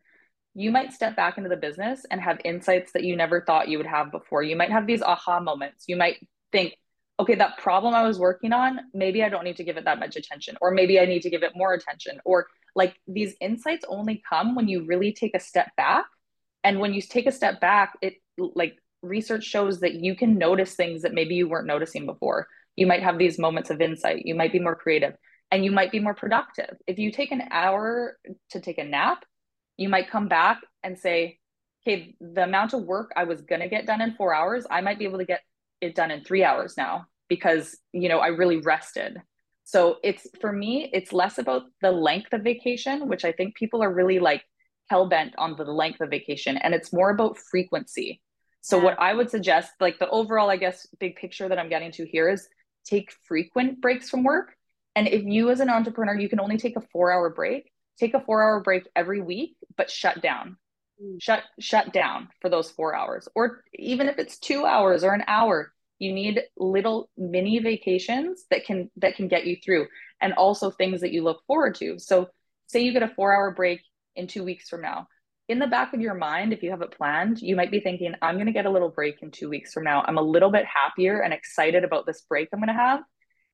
You 0.54 0.72
might 0.72 0.94
step 0.94 1.16
back 1.16 1.38
into 1.38 1.50
the 1.50 1.58
business 1.58 2.06
and 2.10 2.22
have 2.22 2.40
insights 2.46 2.94
that 2.94 3.04
you 3.04 3.16
never 3.16 3.42
thought 3.42 3.68
you 3.68 3.78
would 3.78 3.88
have 3.88 4.12
before. 4.12 4.42
You 4.42 4.56
might 4.56 4.72
have 4.72 4.88
these 4.88 5.02
aha 5.02 5.40
moments. 5.40 5.86
You 5.88 5.98
might 5.98 6.26
think 6.52 6.76
okay 7.18 7.36
that 7.36 7.58
problem 7.58 7.94
i 7.94 8.04
was 8.04 8.20
working 8.20 8.52
on 8.52 8.78
maybe 8.94 9.24
i 9.24 9.30
don't 9.30 9.46
need 9.46 9.56
to 9.56 9.64
give 9.64 9.78
it 9.78 9.86
that 9.86 10.00
much 10.00 10.18
attention 10.18 10.58
or 10.60 10.72
maybe 10.72 11.00
i 11.00 11.06
need 11.06 11.22
to 11.22 11.30
give 11.30 11.44
it 11.44 11.54
more 11.56 11.74
attention 11.74 12.20
or 12.26 12.46
like 12.76 12.96
these 13.08 13.36
insights 13.40 13.86
only 13.88 14.22
come 14.30 14.54
when 14.54 14.68
you 14.68 14.86
really 14.86 15.14
take 15.14 15.34
a 15.34 15.40
step 15.40 15.70
back. 15.78 16.06
And 16.64 16.80
when 16.80 16.94
you 16.94 17.02
take 17.02 17.26
a 17.26 17.32
step 17.32 17.62
back 17.62 17.94
it 18.02 18.16
like 18.38 18.78
research 19.02 19.46
shows 19.46 19.80
that 19.80 19.94
you 19.94 20.16
can 20.16 20.38
notice 20.38 20.76
things 20.76 21.04
that 21.04 21.14
maybe 21.14 21.36
you 21.36 21.48
weren't 21.48 21.68
noticing 21.68 22.06
before. 22.06 22.48
You 22.76 22.88
might 22.88 23.04
have 23.04 23.18
these 23.18 23.40
moments 23.40 23.70
of 23.70 23.80
insight. 23.82 24.26
You 24.26 24.36
might 24.36 24.52
be 24.52 24.60
more 24.60 24.76
creative 24.76 25.16
and 25.56 25.64
you 25.64 25.72
might 25.72 25.92
be 25.92 26.00
more 26.00 26.14
productive 26.14 26.76
if 26.88 27.00
you 27.00 27.12
take 27.12 27.32
an 27.32 27.44
hour 27.52 28.18
to 28.50 28.60
take 28.60 28.78
a 28.78 28.84
nap 28.84 29.24
you 29.78 29.90
might 29.90 30.10
come 30.10 30.28
back 30.28 30.62
and 30.84 30.98
say 30.98 31.40
okay 31.82 32.16
the 32.20 32.44
amount 32.44 32.74
of 32.74 32.84
work 32.84 33.12
i 33.16 33.24
was 33.24 33.42
going 33.42 33.62
to 33.62 33.70
get 33.70 33.86
done 33.86 34.02
in 34.02 34.14
4 34.14 34.34
hours 34.34 34.66
i 34.70 34.82
might 34.82 35.00
be 35.00 35.06
able 35.06 35.20
to 35.20 35.26
get 35.26 35.42
it 35.82 35.96
done 35.96 36.12
in 36.12 36.24
3 36.24 36.44
hours 36.44 36.76
now 36.78 37.06
because 37.30 37.78
you 37.94 38.10
know 38.10 38.20
i 38.20 38.28
really 38.28 38.58
rested 38.58 39.18
so 39.64 39.98
it's 40.04 40.28
for 40.42 40.52
me 40.52 40.90
it's 40.94 41.14
less 41.14 41.38
about 41.38 41.64
the 41.82 41.92
length 41.92 42.34
of 42.34 42.42
vacation 42.42 43.08
which 43.08 43.26
i 43.26 43.32
think 43.32 43.56
people 43.56 43.82
are 43.84 43.94
really 43.94 44.20
like 44.20 44.44
hell 44.90 45.08
bent 45.08 45.34
on 45.38 45.56
the 45.56 45.64
length 45.64 46.02
of 46.02 46.10
vacation 46.10 46.58
and 46.58 46.74
it's 46.74 46.94
more 46.94 47.10
about 47.10 47.38
frequency. 47.38 48.22
So, 48.62 48.80
what 48.80 49.00
I 49.00 49.14
would 49.14 49.30
suggest, 49.30 49.74
like 49.80 50.00
the 50.00 50.10
overall, 50.10 50.50
I 50.50 50.58
guess, 50.58 50.88
big 51.00 51.16
picture 51.16 51.48
that 51.48 51.60
I'm 51.60 51.70
getting 51.70 51.92
to 51.94 52.06
here 52.06 52.28
is 52.30 52.48
take 52.84 53.12
frequent 53.28 53.80
breaks 53.80 54.10
from 54.10 54.24
work. 54.24 54.56
And 54.96 55.08
if 55.08 55.24
you, 55.26 55.50
as 55.50 55.60
an 55.60 55.70
entrepreneur, 55.70 56.18
you 56.18 56.30
can 56.30 56.40
only 56.40 56.58
take 56.58 56.78
a 56.78 56.82
four 56.92 57.12
hour 57.12 57.30
break, 57.30 57.72
take 58.00 58.14
a 58.14 58.22
four 58.22 58.42
hour 58.42 58.62
break 58.62 58.88
every 58.96 59.22
week, 59.22 59.58
but 59.76 59.92
shut 59.92 60.22
down. 60.22 60.58
Mm. 61.04 61.22
Shut 61.22 61.44
shut 61.60 61.92
down 61.92 62.30
for 62.42 62.50
those 62.50 62.72
four 62.72 62.96
hours, 62.96 63.28
or 63.36 63.64
even 63.74 64.08
if 64.08 64.18
it's 64.18 64.40
two 64.40 64.66
hours 64.66 65.04
or 65.04 65.14
an 65.14 65.24
hour, 65.28 65.74
You 66.00 66.12
need 66.12 66.42
little 66.58 67.10
mini 67.18 67.60
vacations 67.60 68.46
that 68.52 68.66
can 68.66 68.90
that 68.98 69.16
can 69.16 69.28
get 69.28 69.46
you 69.46 69.56
through 69.64 69.88
and 70.22 70.34
also 70.34 70.70
things 70.72 71.02
that 71.02 71.12
you 71.12 71.24
look 71.24 71.42
forward 71.48 71.76
to. 71.76 72.00
So 72.00 72.28
say 72.68 72.82
you 72.82 72.92
get 72.92 73.04
a 73.04 73.08
4-hour 73.08 73.52
break 73.52 73.82
in 74.16 74.28
2 74.28 74.44
weeks 74.44 74.68
from 74.70 74.82
now. 74.82 75.08
In 75.48 75.60
the 75.60 75.68
back 75.68 75.94
of 75.94 76.02
your 76.02 76.16
mind, 76.16 76.52
if 76.52 76.64
you 76.64 76.72
have 76.72 76.82
it 76.82 76.98
planned, 76.98 77.40
you 77.40 77.56
might 77.56 77.72
be 77.72 77.80
thinking, 77.80 78.16
I'm 78.22 78.36
going 78.36 78.48
to 78.48 78.52
get 78.52 78.66
a 78.66 78.72
little 78.72 78.90
break 78.90 79.22
in 79.22 79.32
2 79.32 79.48
weeks 79.50 79.72
from 79.72 79.84
now. 79.84 80.04
I'm 80.06 80.18
a 80.18 80.22
little 80.22 80.50
bit 80.50 80.66
happier 80.66 81.22
and 81.22 81.34
excited 81.34 81.84
about 81.84 82.06
this 82.06 82.22
break 82.28 82.50
I'm 82.52 82.60
going 82.60 82.68
to 82.68 82.74
have. 82.74 83.02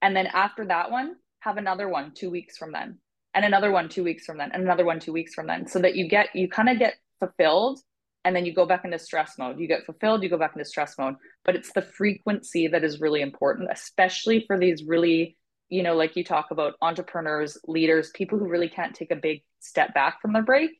And 0.01 0.15
then 0.15 0.27
after 0.27 0.65
that 0.65 0.89
one, 0.89 1.15
have 1.41 1.57
another 1.57 1.88
one 1.88 2.13
2 2.15 2.31
weeks 2.31 2.57
from 2.57 2.71
then. 2.71 2.98
And 3.33 3.45
another 3.45 3.71
one 3.71 3.88
2 3.88 4.03
weeks 4.03 4.25
from 4.25 4.38
then, 4.38 4.51
and 4.51 4.62
another 4.62 4.83
one 4.83 5.00
2 5.00 5.13
weeks 5.13 5.33
from 5.33 5.48
then 5.48 5.65
so 5.65 5.79
that 5.79 5.95
you 5.95 6.10
get 6.10 6.36
you 6.36 6.50
kind 6.50 6.67
of 6.67 6.79
get 6.79 6.95
fulfilled 7.19 7.79
and 8.25 8.36
then 8.36 8.45
you 8.45 8.53
go 8.53 8.65
back 8.65 8.83
into 8.83 9.00
stress 9.00 9.38
mode. 9.38 9.57
You 9.57 9.67
get 9.67 9.86
fulfilled, 9.86 10.21
you 10.21 10.29
go 10.29 10.38
back 10.38 10.51
into 10.53 10.65
stress 10.65 10.98
mode. 10.98 11.15
But 11.45 11.55
it's 11.55 11.71
the 11.71 11.81
frequency 11.81 12.67
that 12.67 12.83
is 12.83 13.00
really 13.00 13.21
important, 13.21 13.69
especially 13.71 14.43
for 14.45 14.60
these 14.60 14.83
really, 14.83 15.38
you 15.69 15.81
know, 15.81 15.95
like 15.95 16.15
you 16.17 16.24
talk 16.24 16.51
about 16.51 16.74
entrepreneurs, 16.81 17.57
leaders, 17.67 18.12
people 18.13 18.38
who 18.38 18.50
really 18.50 18.69
can't 18.69 18.93
take 18.93 19.12
a 19.12 19.15
big 19.15 19.43
step 19.60 19.93
back 19.93 20.21
from 20.21 20.33
their 20.33 20.43
break. 20.43 20.71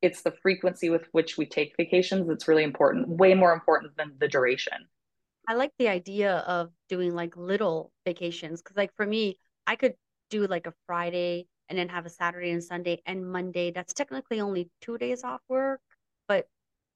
It's 0.00 0.22
the 0.22 0.32
frequency 0.42 0.88
with 0.88 1.06
which 1.12 1.36
we 1.36 1.44
take 1.44 1.74
vacations 1.76 2.26
that's 2.26 2.48
really 2.48 2.64
important, 2.64 3.08
way 3.08 3.34
more 3.34 3.52
important 3.52 3.96
than 3.96 4.14
the 4.18 4.28
duration. 4.28 4.88
I 5.46 5.54
like 5.54 5.72
the 5.78 5.88
idea 5.88 6.36
of 6.38 6.70
doing 6.88 7.14
like 7.14 7.36
little 7.36 7.92
vacations 8.06 8.62
because, 8.62 8.76
like, 8.76 8.94
for 8.96 9.06
me, 9.06 9.38
I 9.66 9.76
could 9.76 9.94
do 10.30 10.46
like 10.46 10.66
a 10.66 10.74
Friday 10.86 11.46
and 11.68 11.78
then 11.78 11.88
have 11.88 12.06
a 12.06 12.10
Saturday 12.10 12.50
and 12.50 12.62
Sunday 12.64 13.02
and 13.06 13.30
Monday. 13.30 13.70
That's 13.70 13.92
technically 13.92 14.40
only 14.40 14.70
two 14.80 14.98
days 14.98 15.24
off 15.24 15.40
work, 15.48 15.80
but 16.26 16.46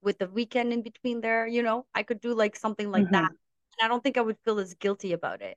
with 0.03 0.19
the 0.19 0.29
weekend 0.29 0.73
in 0.73 0.83
between 0.83 1.21
there, 1.21 1.47
you 1.47 1.63
know, 1.63 1.87
I 1.95 2.03
could 2.03 2.21
do 2.21 2.35
like 2.35 2.57
something 2.57 2.91
like 2.91 3.05
mm-hmm. 3.05 3.13
that. 3.13 3.31
And 3.31 3.85
I 3.85 3.89
don't 3.89 4.03
think 4.03 4.19
I 4.19 4.21
would 4.21 4.39
feel 4.45 4.59
as 4.59 4.75
guilty 4.75 5.13
about 5.13 5.43
it. 5.43 5.57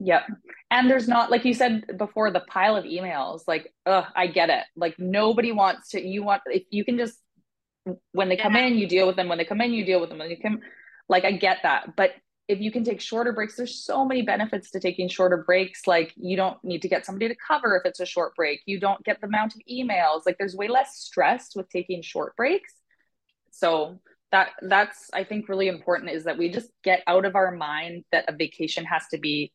Yep. 0.00 0.22
And 0.70 0.88
there's 0.88 1.08
not, 1.08 1.30
like 1.30 1.44
you 1.44 1.54
said 1.54 1.84
before, 1.96 2.30
the 2.30 2.40
pile 2.40 2.76
of 2.76 2.84
emails. 2.84 3.42
Like, 3.46 3.72
ugh, 3.86 4.04
I 4.14 4.28
get 4.28 4.48
it. 4.48 4.64
Like, 4.76 4.94
nobody 4.98 5.52
wants 5.52 5.90
to, 5.90 6.00
you 6.00 6.22
want, 6.22 6.42
if 6.46 6.64
you 6.70 6.84
can 6.84 6.98
just, 6.98 7.18
when 8.12 8.28
they 8.28 8.36
come 8.36 8.54
yeah. 8.54 8.66
in, 8.66 8.78
you 8.78 8.86
deal 8.86 9.06
with 9.06 9.16
them. 9.16 9.28
When 9.28 9.38
they 9.38 9.44
come 9.44 9.60
in, 9.60 9.72
you 9.72 9.84
deal 9.84 10.00
with 10.00 10.10
them. 10.10 10.18
When 10.18 10.30
you 10.30 10.36
come, 10.40 10.60
like, 11.08 11.24
I 11.24 11.32
get 11.32 11.58
that. 11.64 11.96
But 11.96 12.10
if 12.48 12.60
you 12.60 12.72
can 12.72 12.82
take 12.82 13.00
shorter 13.00 13.32
breaks, 13.32 13.56
there's 13.56 13.84
so 13.84 14.04
many 14.04 14.22
benefits 14.22 14.70
to 14.70 14.80
taking 14.80 15.08
shorter 15.08 15.44
breaks. 15.46 15.86
Like, 15.86 16.14
you 16.16 16.36
don't 16.36 16.62
need 16.64 16.82
to 16.82 16.88
get 16.88 17.04
somebody 17.04 17.28
to 17.28 17.36
cover 17.36 17.76
if 17.76 17.86
it's 17.86 18.00
a 18.00 18.06
short 18.06 18.34
break. 18.34 18.60
You 18.64 18.80
don't 18.80 19.04
get 19.04 19.20
the 19.20 19.26
amount 19.26 19.54
of 19.54 19.60
emails. 19.70 20.22
Like, 20.24 20.38
there's 20.38 20.56
way 20.56 20.68
less 20.68 20.96
stress 20.96 21.54
with 21.54 21.68
taking 21.68 22.02
short 22.02 22.34
breaks 22.36 22.72
so 23.58 23.98
that 24.30 24.50
that's 24.62 25.10
I 25.12 25.24
think 25.24 25.48
really 25.48 25.68
important 25.68 26.10
is 26.10 26.24
that 26.24 26.38
we 26.38 26.50
just 26.50 26.70
get 26.84 27.02
out 27.06 27.24
of 27.24 27.34
our 27.34 27.50
mind 27.50 28.04
that 28.12 28.26
a 28.28 28.32
vacation 28.32 28.84
has 28.84 29.02
to 29.10 29.18
be 29.18 29.52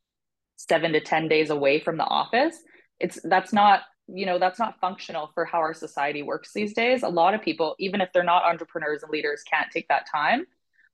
7 0.57 0.93
to 0.93 0.99
10 0.99 1.27
days 1.27 1.49
away 1.49 1.79
from 1.79 1.97
the 1.97 2.03
office. 2.03 2.57
It's 2.99 3.19
that's 3.23 3.53
not 3.53 3.81
you 4.07 4.25
know 4.25 4.39
that's 4.39 4.59
not 4.59 4.79
functional 4.81 5.31
for 5.33 5.45
how 5.45 5.59
our 5.59 5.73
society 5.73 6.23
works 6.23 6.51
these 6.53 6.73
days 6.73 7.03
a 7.03 7.07
lot 7.07 7.33
of 7.33 7.41
people 7.41 7.73
even 7.79 8.01
if 8.01 8.09
they're 8.11 8.21
not 8.21 8.43
entrepreneurs 8.43 9.01
and 9.01 9.09
leaders 9.09 9.41
can't 9.49 9.71
take 9.71 9.87
that 9.87 10.05
time 10.11 10.45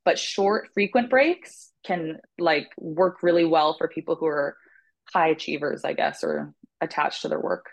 but 0.06 0.18
short 0.18 0.70
frequent 0.74 1.10
breaks 1.10 1.72
can 1.86 2.18
like 2.38 2.68
work 2.77 3.24
really 3.24 3.46
well 3.46 3.75
for 3.77 3.88
people 3.88 4.15
who 4.15 4.25
are 4.25 4.56
high 5.13 5.29
achievers 5.29 5.84
i 5.84 5.94
guess 5.94 6.24
or 6.24 6.53
attached 6.82 7.22
to 7.22 7.27
their 7.27 7.39
work 7.39 7.72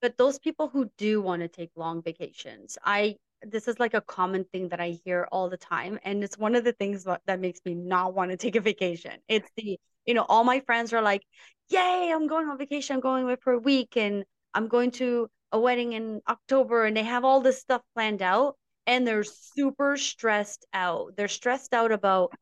but 0.00 0.16
those 0.18 0.38
people 0.38 0.68
who 0.68 0.90
do 0.98 1.20
want 1.20 1.42
to 1.42 1.48
take 1.48 1.70
long 1.76 2.02
vacations 2.02 2.76
i 2.84 3.16
this 3.46 3.68
is 3.68 3.78
like 3.78 3.94
a 3.94 4.00
common 4.00 4.44
thing 4.52 4.68
that 4.68 4.80
I 4.80 4.98
hear 5.04 5.28
all 5.30 5.48
the 5.48 5.56
time. 5.56 5.98
And 6.04 6.24
it's 6.24 6.38
one 6.38 6.54
of 6.54 6.64
the 6.64 6.72
things 6.72 7.04
that 7.04 7.40
makes 7.40 7.60
me 7.64 7.74
not 7.74 8.14
want 8.14 8.30
to 8.30 8.36
take 8.38 8.56
a 8.56 8.60
vacation. 8.60 9.12
It's 9.28 9.50
the, 9.56 9.78
you 10.06 10.14
know, 10.14 10.24
all 10.28 10.44
my 10.44 10.60
friends 10.60 10.92
are 10.92 11.02
like, 11.02 11.22
Yay, 11.70 12.12
I'm 12.14 12.26
going 12.26 12.48
on 12.48 12.58
vacation. 12.58 12.94
I'm 12.94 13.00
going 13.00 13.24
away 13.24 13.36
for 13.40 13.54
a 13.54 13.58
week 13.58 13.96
and 13.96 14.24
I'm 14.52 14.68
going 14.68 14.90
to 14.92 15.28
a 15.52 15.58
wedding 15.58 15.92
in 15.92 16.20
October 16.28 16.84
and 16.84 16.96
they 16.96 17.02
have 17.02 17.24
all 17.24 17.40
this 17.40 17.60
stuff 17.60 17.80
planned 17.94 18.22
out 18.22 18.56
and 18.86 19.06
they're 19.06 19.24
super 19.24 19.96
stressed 19.96 20.66
out. 20.72 21.16
They're 21.16 21.28
stressed 21.28 21.72
out 21.74 21.92
about 21.92 22.32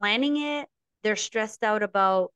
planning 0.00 0.36
it. 0.36 0.68
They're 1.02 1.16
stressed 1.16 1.62
out 1.62 1.82
about 1.82 2.32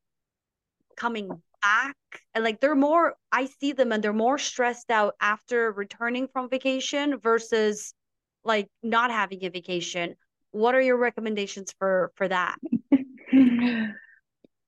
coming 0.96 1.28
back 1.62 1.96
and 2.34 2.44
like 2.44 2.60
they're 2.60 2.74
more 2.74 3.14
i 3.32 3.46
see 3.46 3.72
them 3.72 3.92
and 3.92 4.02
they're 4.02 4.12
more 4.12 4.38
stressed 4.38 4.90
out 4.90 5.14
after 5.20 5.72
returning 5.72 6.28
from 6.32 6.48
vacation 6.48 7.18
versus 7.18 7.94
like 8.44 8.68
not 8.82 9.10
having 9.10 9.44
a 9.44 9.50
vacation 9.50 10.14
what 10.52 10.74
are 10.74 10.80
your 10.80 10.96
recommendations 10.96 11.74
for 11.78 12.12
for 12.14 12.28
that 12.28 12.56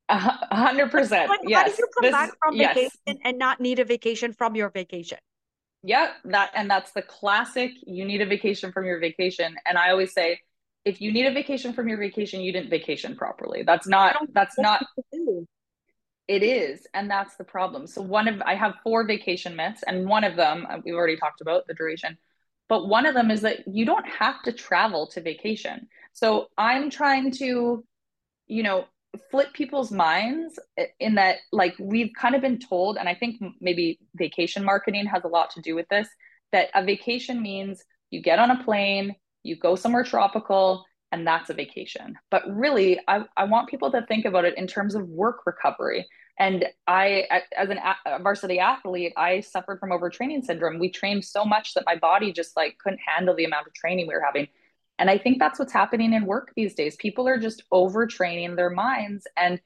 a 0.09 0.17
hundred 0.57 0.91
percent 0.91 1.29
like, 1.29 1.41
yes 1.47 1.63
how 1.63 1.69
do 1.69 1.77
you 1.79 1.89
come 1.95 2.03
this, 2.03 2.13
back 2.13 2.31
from 2.43 2.57
yes. 2.57 2.75
vacation 2.75 3.21
and 3.25 3.39
not 3.39 3.61
need 3.61 3.79
a 3.79 3.85
vacation 3.85 4.33
from 4.33 4.57
your 4.57 4.71
vacation 4.71 5.19
yeah 5.83 6.13
that 6.25 6.51
and 6.55 6.71
that's 6.71 6.93
the 6.93 7.03
classic 7.03 7.71
you 7.87 8.05
need 8.05 8.21
a 8.21 8.27
vacation 8.27 8.73
from 8.73 8.85
your 8.85 8.99
vacation 8.99 9.55
and 9.65 9.79
i 9.79 9.91
always 9.91 10.13
say 10.13 10.39
if 10.85 11.01
you 11.01 11.13
need 11.13 11.27
a 11.27 11.33
vacation 11.33 11.73
from 11.73 11.89
your 11.89 11.99
vacation 11.99 12.41
you 12.41 12.53
didn't 12.53 12.71
vacation 12.71 13.15
properly. 13.15 13.63
That's 13.63 13.87
not 13.87 14.17
that's 14.33 14.59
not 14.59 14.85
it 16.27 16.43
is 16.43 16.87
and 16.95 17.11
that's 17.11 17.37
the 17.37 17.45
problem. 17.45 17.87
So 17.87 18.03
one 18.03 18.27
of 18.29 18.41
i 18.43 18.55
have 18.55 18.75
four 18.83 19.07
vacation 19.07 19.55
myths 19.55 19.85
and 19.87 20.09
one 20.09 20.25
of 20.25 20.37
them 20.37 20.67
uh, 20.69 20.79
we've 20.85 20.95
already 20.95 21.17
talked 21.17 21.41
about 21.41 21.67
the 21.67 21.75
duration 21.75 22.17
but 22.69 22.89
one 22.89 23.07
of 23.07 23.15
them 23.15 23.31
is 23.31 23.43
that 23.43 23.67
you 23.67 23.87
don't 23.87 24.07
have 24.07 24.43
to 24.43 24.53
travel 24.53 25.07
to 25.09 25.23
vacation. 25.23 25.89
So 26.13 26.49
I'm 26.59 26.91
trying 26.91 27.31
to, 27.33 27.83
you 28.47 28.63
know, 28.63 28.85
flip 29.31 29.53
people's 29.53 29.91
minds 29.91 30.59
in 31.01 31.15
that, 31.17 31.37
like, 31.53 31.75
we've 31.79 32.11
kind 32.19 32.35
of 32.35 32.41
been 32.41 32.59
told, 32.59 32.97
and 32.97 33.09
I 33.09 33.15
think 33.15 33.43
maybe 33.61 33.99
vacation 34.15 34.65
marketing 34.65 35.07
has 35.07 35.25
a 35.25 35.29
lot 35.29 35.51
to 35.51 35.63
do 35.63 35.75
with 35.75 35.89
this, 35.89 36.09
that 36.53 36.69
a 36.75 36.85
vacation 36.85 37.43
means 37.43 37.83
you 38.11 38.23
get 38.23 38.39
on 38.39 38.51
a 38.51 38.63
plane, 38.65 39.15
you 39.43 39.57
go 39.57 39.77
somewhere 39.77 40.05
tropical, 40.05 40.85
and 41.11 41.27
that's 41.27 41.49
a 41.49 41.55
vacation. 41.55 42.17
But 42.31 42.43
really, 42.49 43.01
I, 43.09 43.25
I 43.37 43.45
want 43.45 43.69
people 43.69 43.91
to 43.93 44.05
think 44.07 44.25
about 44.27 44.45
it 44.45 44.59
in 44.59 44.67
terms 44.67 44.95
of 44.95 45.09
work 45.09 45.47
recovery. 45.47 46.07
And 46.39 46.67
I, 46.87 47.25
as 47.57 47.69
an 47.71 47.79
a 48.07 48.23
varsity 48.23 48.61
athlete, 48.61 49.13
I 49.17 49.41
suffered 49.41 49.81
from 49.81 49.91
overtraining 49.91 50.45
syndrome. 50.45 50.79
We 50.79 50.91
trained 50.91 51.25
so 51.25 51.45
much 51.45 51.75
that 51.75 51.85
my 51.87 51.97
body 51.97 52.33
just 52.33 52.57
like 52.57 52.79
couldn't 52.79 53.01
handle 53.05 53.35
the 53.35 53.45
amount 53.45 53.67
of 53.67 53.75
training 53.75 54.07
we 54.07 54.15
were 54.15 54.23
having. 54.25 54.49
And 54.99 55.09
I 55.09 55.19
think 55.19 55.39
that's 55.39 55.59
what's 55.59 55.73
happening 55.73 56.13
in 56.13 56.27
work 56.27 56.53
these 56.57 56.75
days. 56.75 56.97
People 56.97 57.29
are 57.29 57.39
just 57.39 57.63
overtraining 57.73 58.57
their 58.57 58.71
minds 58.71 59.27
and 59.37 59.61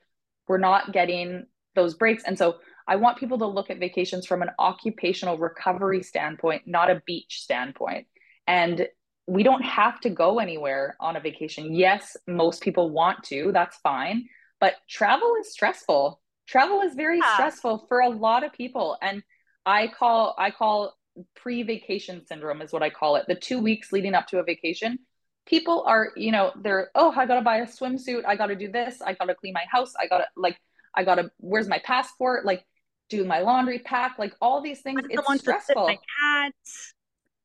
we're 0.47 0.59
not 0.59 0.93
getting 0.93 1.47
those 1.75 1.95
breaks. 1.95 2.25
And 2.25 2.37
so 2.37 2.57
I 2.87 2.97
want 2.97 3.19
people 3.19 3.39
to 3.39 3.47
look 3.47 3.71
at 3.71 3.79
vacations 3.79 4.27
from 4.27 4.43
an 4.43 4.51
occupational 4.59 5.39
recovery 5.39 6.03
standpoint, 6.03 6.63
not 6.67 6.91
a 6.91 7.03
beach 7.07 7.41
standpoint. 7.43 8.07
And 8.47 8.87
we 9.27 9.43
don't 9.43 9.63
have 9.63 10.01
to 10.01 10.11
go 10.11 10.39
anywhere 10.39 10.97
on 11.01 11.17
a 11.17 11.21
vacation. 11.21 11.75
Yes, 11.75 12.17
most 12.27 12.61
people 12.61 12.91
want 12.91 13.23
to, 13.25 13.53
that's 13.53 13.77
fine. 13.79 14.29
But 14.61 14.75
travel 14.89 15.35
is 15.41 15.53
stressful 15.53 16.21
travel 16.47 16.81
is 16.83 16.95
very 16.95 17.19
yeah. 17.19 17.35
stressful 17.35 17.87
for 17.89 18.01
a 18.01 18.09
lot 18.09 18.45
of 18.45 18.53
people 18.53 18.97
and 19.01 19.23
i 19.67 19.87
call 19.87 20.35
i 20.39 20.51
call 20.51 20.97
pre-vacation 21.37 22.25
syndrome 22.27 22.63
is 22.63 22.73
what 22.73 22.83
i 22.83 22.91
call 22.91 23.17
it 23.17 23.25
the 23.29 23.35
two 23.35 23.61
weeks 23.61 23.93
leading 23.93 24.15
up 24.15 24.27
to 24.27 24.39
a 24.39 24.43
vacation 24.43 24.99
people 25.47 25.83
are 25.87 26.11
you 26.17 26.33
know 26.33 26.53
they're 26.63 26.91
oh 26.95 27.13
i 27.17 27.27
gotta 27.27 27.43
buy 27.43 27.59
a 27.59 27.67
swimsuit. 27.67 28.25
I 28.27 28.37
gotta 28.37 28.57
do 28.57 28.71
this. 28.71 29.03
I 29.03 29.15
gotta 29.15 29.35
clean 29.35 29.55
my 29.55 29.65
house. 29.71 29.95
I 30.01 30.07
gotta 30.07 30.27
like 30.37 30.59
i 30.95 31.05
gotta 31.05 31.31
where's 31.39 31.69
my 31.69 31.79
passport? 31.79 32.45
Like 32.45 32.65
do 33.09 33.25
my 33.25 33.41
laundry 33.41 33.81
pack. 33.81 34.17
Like 34.19 34.35
all 34.41 34.63
these 34.63 34.81
things 34.81 35.03
it's 35.09 35.41
stressful. 35.41 35.91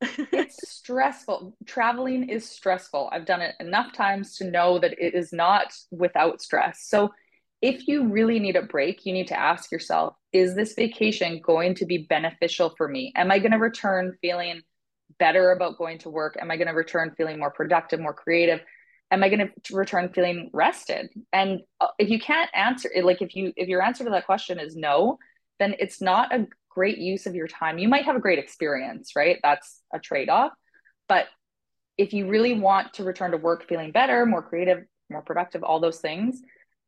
it's 0.00 0.68
stressful. 0.68 1.56
Traveling 1.66 2.28
is 2.28 2.48
stressful. 2.48 3.10
I've 3.12 3.26
done 3.26 3.42
it 3.42 3.56
enough 3.58 3.92
times 3.92 4.36
to 4.36 4.50
know 4.50 4.78
that 4.78 4.92
it 4.92 5.14
is 5.14 5.32
not 5.32 5.74
without 5.90 6.40
stress. 6.40 6.84
So 6.86 7.10
if 7.60 7.88
you 7.88 8.08
really 8.08 8.38
need 8.38 8.54
a 8.54 8.62
break, 8.62 9.04
you 9.04 9.12
need 9.12 9.26
to 9.28 9.38
ask 9.38 9.72
yourself 9.72 10.14
is 10.32 10.54
this 10.54 10.74
vacation 10.74 11.40
going 11.42 11.74
to 11.74 11.86
be 11.86 12.06
beneficial 12.08 12.74
for 12.76 12.86
me? 12.86 13.12
Am 13.16 13.30
I 13.30 13.38
going 13.38 13.52
to 13.52 13.58
return 13.58 14.16
feeling 14.20 14.60
better 15.18 15.52
about 15.52 15.78
going 15.78 15.98
to 15.98 16.10
work? 16.10 16.36
Am 16.40 16.50
I 16.50 16.56
going 16.56 16.68
to 16.68 16.74
return 16.74 17.14
feeling 17.16 17.38
more 17.38 17.50
productive, 17.50 18.00
more 18.00 18.14
creative? 18.14 18.60
Am 19.10 19.22
I 19.22 19.28
going 19.28 19.50
to 19.64 19.76
return 19.76 20.10
feeling 20.10 20.50
rested? 20.52 21.08
And 21.32 21.60
uh, 21.80 21.88
if 21.98 22.10
you 22.10 22.18
can't 22.20 22.50
answer 22.54 22.90
it, 22.94 23.04
like 23.04 23.22
if 23.22 23.34
you 23.34 23.52
if 23.56 23.68
your 23.68 23.82
answer 23.82 24.04
to 24.04 24.10
that 24.10 24.26
question 24.26 24.58
is 24.58 24.76
no, 24.76 25.18
then 25.58 25.74
it's 25.78 26.02
not 26.02 26.34
a 26.34 26.46
great 26.68 26.98
use 26.98 27.26
of 27.26 27.34
your 27.34 27.48
time. 27.48 27.78
You 27.78 27.88
might 27.88 28.04
have 28.04 28.16
a 28.16 28.20
great 28.20 28.38
experience, 28.38 29.12
right? 29.16 29.38
That's 29.42 29.80
a 29.92 29.98
trade-off. 29.98 30.52
But 31.08 31.26
if 31.96 32.12
you 32.12 32.28
really 32.28 32.60
want 32.60 32.92
to 32.94 33.04
return 33.04 33.32
to 33.32 33.38
work 33.38 33.66
feeling 33.66 33.90
better, 33.90 34.24
more 34.26 34.42
creative, 34.42 34.84
more 35.10 35.22
productive, 35.22 35.64
all 35.64 35.80
those 35.80 36.00
things, 36.00 36.40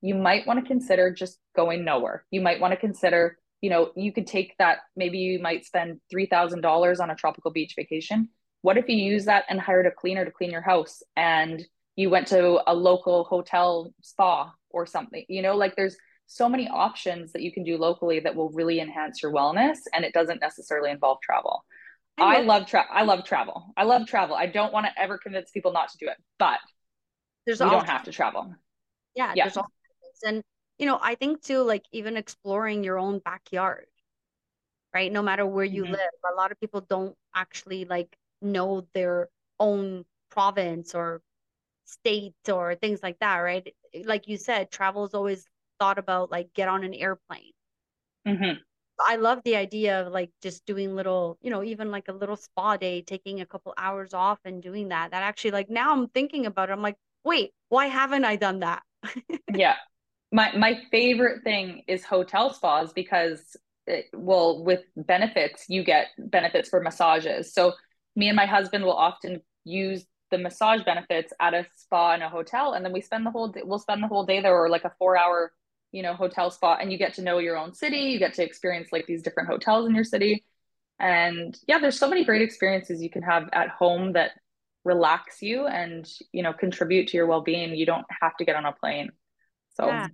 you 0.02 0.14
might 0.14 0.46
want 0.46 0.60
to 0.60 0.66
consider 0.66 1.12
just 1.12 1.38
going 1.56 1.84
nowhere. 1.84 2.24
You 2.30 2.40
might 2.40 2.60
want 2.60 2.72
to 2.72 2.76
consider, 2.76 3.38
you 3.60 3.70
know, 3.70 3.90
you 3.94 4.12
could 4.12 4.26
take 4.26 4.54
that, 4.58 4.78
maybe 4.96 5.18
you 5.18 5.38
might 5.38 5.64
spend 5.64 6.00
$3,000 6.12 7.00
on 7.00 7.10
a 7.10 7.14
tropical 7.14 7.50
beach 7.50 7.74
vacation. 7.76 8.28
What 8.62 8.78
if 8.78 8.88
you 8.88 8.96
use 8.96 9.26
that 9.26 9.44
and 9.48 9.60
hired 9.60 9.86
a 9.86 9.90
cleaner 9.90 10.24
to 10.24 10.30
clean 10.30 10.50
your 10.50 10.62
house 10.62 11.02
and 11.16 11.62
you 11.96 12.10
went 12.10 12.28
to 12.28 12.60
a 12.66 12.74
local 12.74 13.24
hotel 13.24 13.92
spa 14.02 14.52
or 14.70 14.86
something? 14.86 15.24
You 15.28 15.42
know 15.42 15.56
like 15.56 15.76
there's 15.76 15.96
so 16.26 16.48
many 16.48 16.68
options 16.68 17.32
that 17.32 17.42
you 17.42 17.52
can 17.52 17.64
do 17.64 17.76
locally 17.76 18.20
that 18.20 18.36
will 18.36 18.50
really 18.50 18.80
enhance 18.80 19.22
your 19.22 19.32
wellness 19.32 19.78
and 19.92 20.04
it 20.04 20.12
doesn't 20.12 20.40
necessarily 20.40 20.90
involve 20.90 21.18
travel. 21.22 21.64
I, 22.18 22.36
I 22.36 22.40
love 22.42 22.66
tra- 22.66 22.86
i 22.90 23.02
love 23.02 23.24
travel. 23.24 23.72
I 23.76 23.84
love 23.84 24.06
travel. 24.06 24.36
I 24.36 24.46
don't 24.46 24.72
want 24.72 24.86
to 24.86 25.02
ever 25.02 25.16
convince 25.16 25.50
people 25.50 25.72
not 25.72 25.88
to 25.90 25.98
do 25.98 26.06
it 26.06 26.16
but 26.38 26.58
there's 27.46 27.60
you 27.60 27.70
don't 27.70 27.86
have 27.86 28.04
to 28.04 28.12
travel. 28.12 28.54
Yeah, 29.14 29.32
yeah. 29.34 29.44
there's 29.44 29.56
all 29.56 29.70
and 30.22 30.42
you 30.80 30.86
know 30.86 30.98
i 31.02 31.14
think 31.14 31.40
too 31.42 31.62
like 31.62 31.84
even 31.92 32.16
exploring 32.16 32.82
your 32.82 32.98
own 32.98 33.20
backyard 33.20 33.86
right? 34.94 35.12
No 35.12 35.22
matter 35.22 35.46
where 35.46 35.64
you 35.64 35.84
mm-hmm. 35.84 35.92
live 35.92 36.10
a 36.30 36.34
lot 36.34 36.52
of 36.52 36.60
people 36.60 36.80
don't 36.80 37.16
actually 37.34 37.84
like 37.84 38.16
know 38.42 38.86
their 38.94 39.28
own 39.58 40.04
province 40.30 40.94
or 40.94 41.22
state 41.84 42.34
or 42.50 42.74
things 42.74 43.02
like 43.02 43.18
that 43.20 43.38
right? 43.38 43.74
Like 44.04 44.28
you 44.28 44.36
said 44.36 44.70
travel 44.70 45.04
is 45.04 45.14
always 45.14 45.46
thought 45.78 45.98
about 45.98 46.30
like 46.30 46.52
get 46.54 46.68
on 46.68 46.84
an 46.84 46.94
airplane. 46.94 47.52
Mm-hmm. 48.26 48.60
i 49.00 49.16
love 49.16 49.40
the 49.44 49.56
idea 49.56 50.02
of 50.02 50.12
like 50.12 50.30
just 50.42 50.66
doing 50.66 50.94
little 50.94 51.38
you 51.40 51.50
know 51.50 51.64
even 51.64 51.90
like 51.90 52.08
a 52.08 52.12
little 52.12 52.36
spa 52.36 52.76
day 52.76 53.00
taking 53.00 53.40
a 53.40 53.46
couple 53.46 53.72
hours 53.78 54.12
off 54.12 54.38
and 54.44 54.62
doing 54.62 54.88
that. 54.88 55.12
That 55.12 55.22
actually 55.22 55.52
like 55.52 55.70
now 55.70 55.92
i'm 55.92 56.08
thinking 56.08 56.44
about 56.44 56.68
it 56.68 56.72
i'm 56.72 56.82
like 56.82 56.96
wait 57.24 57.52
why 57.70 57.86
haven't 57.86 58.24
i 58.24 58.36
done 58.36 58.60
that? 58.60 58.82
Yeah 59.54 59.76
my 60.32 60.56
my 60.56 60.80
favorite 60.90 61.42
thing 61.42 61.82
is 61.88 62.04
hotel 62.04 62.52
spas 62.52 62.92
because 62.92 63.56
it, 63.86 64.06
well 64.12 64.64
with 64.64 64.80
benefits 64.96 65.66
you 65.68 65.82
get 65.84 66.08
benefits 66.18 66.68
for 66.68 66.80
massages. 66.80 67.52
So 67.52 67.72
me 68.16 68.28
and 68.28 68.36
my 68.36 68.46
husband 68.46 68.84
will 68.84 68.96
often 68.96 69.40
use 69.64 70.04
the 70.30 70.38
massage 70.38 70.82
benefits 70.84 71.32
at 71.40 71.54
a 71.54 71.66
spa 71.76 72.14
in 72.14 72.22
a 72.22 72.28
hotel 72.28 72.72
and 72.72 72.84
then 72.84 72.92
we 72.92 73.00
spend 73.00 73.26
the 73.26 73.30
whole 73.30 73.48
day 73.48 73.62
we'll 73.64 73.78
spend 73.78 74.02
the 74.02 74.08
whole 74.08 74.24
day 74.24 74.40
there 74.40 74.56
or 74.56 74.68
like 74.68 74.84
a 74.84 74.92
four 74.98 75.16
hour 75.16 75.52
you 75.90 76.02
know 76.02 76.14
hotel 76.14 76.50
spa 76.50 76.76
and 76.80 76.92
you 76.92 76.98
get 76.98 77.14
to 77.14 77.22
know 77.22 77.38
your 77.38 77.56
own 77.56 77.74
city 77.74 77.98
you 77.98 78.18
get 78.18 78.34
to 78.34 78.44
experience 78.44 78.90
like 78.92 79.06
these 79.06 79.22
different 79.22 79.48
hotels 79.48 79.88
in 79.88 79.94
your 79.94 80.04
city. 80.04 80.44
And 81.00 81.58
yeah 81.66 81.78
there's 81.78 81.98
so 81.98 82.08
many 82.08 82.24
great 82.24 82.42
experiences 82.42 83.02
you 83.02 83.10
can 83.10 83.22
have 83.22 83.48
at 83.52 83.70
home 83.70 84.12
that 84.12 84.32
relax 84.84 85.42
you 85.42 85.66
and 85.66 86.08
you 86.32 86.42
know 86.42 86.52
contribute 86.52 87.08
to 87.08 87.16
your 87.16 87.26
well-being. 87.26 87.74
You 87.74 87.86
don't 87.86 88.06
have 88.20 88.36
to 88.36 88.44
get 88.44 88.54
on 88.54 88.66
a 88.66 88.72
plane. 88.72 89.10
So 89.74 89.86
yeah. 89.86 90.08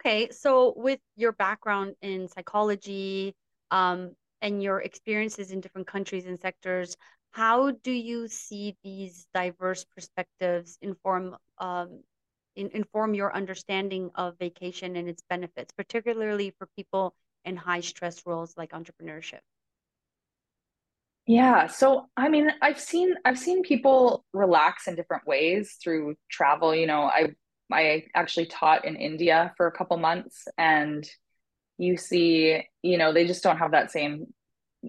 Okay 0.00 0.28
so 0.30 0.72
with 0.76 1.00
your 1.16 1.32
background 1.32 1.94
in 2.02 2.28
psychology 2.28 3.34
um, 3.70 4.12
and 4.42 4.62
your 4.62 4.80
experiences 4.80 5.50
in 5.50 5.60
different 5.60 5.86
countries 5.86 6.26
and 6.26 6.40
sectors 6.40 6.96
how 7.32 7.70
do 7.70 7.92
you 7.92 8.26
see 8.28 8.76
these 8.82 9.26
diverse 9.32 9.84
perspectives 9.84 10.78
inform 10.82 11.36
um, 11.58 12.02
in, 12.56 12.70
inform 12.74 13.14
your 13.14 13.34
understanding 13.34 14.10
of 14.14 14.38
vacation 14.38 14.96
and 14.96 15.08
its 15.08 15.22
benefits, 15.28 15.72
particularly 15.72 16.52
for 16.58 16.68
people 16.76 17.14
in 17.44 17.56
high 17.56 17.80
stress 17.80 18.22
roles 18.26 18.54
like 18.56 18.72
entrepreneurship? 18.72 19.40
Yeah, 21.26 21.68
so 21.68 22.06
I 22.16 22.28
mean, 22.28 22.50
I've 22.60 22.80
seen 22.80 23.14
I've 23.24 23.38
seen 23.38 23.62
people 23.62 24.24
relax 24.32 24.88
in 24.88 24.96
different 24.96 25.26
ways 25.26 25.76
through 25.80 26.16
travel. 26.28 26.74
You 26.74 26.86
know, 26.86 27.02
I 27.02 27.34
I 27.72 28.04
actually 28.14 28.46
taught 28.46 28.84
in 28.84 28.96
India 28.96 29.52
for 29.56 29.66
a 29.66 29.72
couple 29.72 29.96
months, 29.96 30.46
and 30.58 31.08
you 31.78 31.96
see, 31.96 32.62
you 32.82 32.98
know, 32.98 33.12
they 33.12 33.26
just 33.26 33.42
don't 33.42 33.58
have 33.58 33.72
that 33.72 33.90
same 33.90 34.32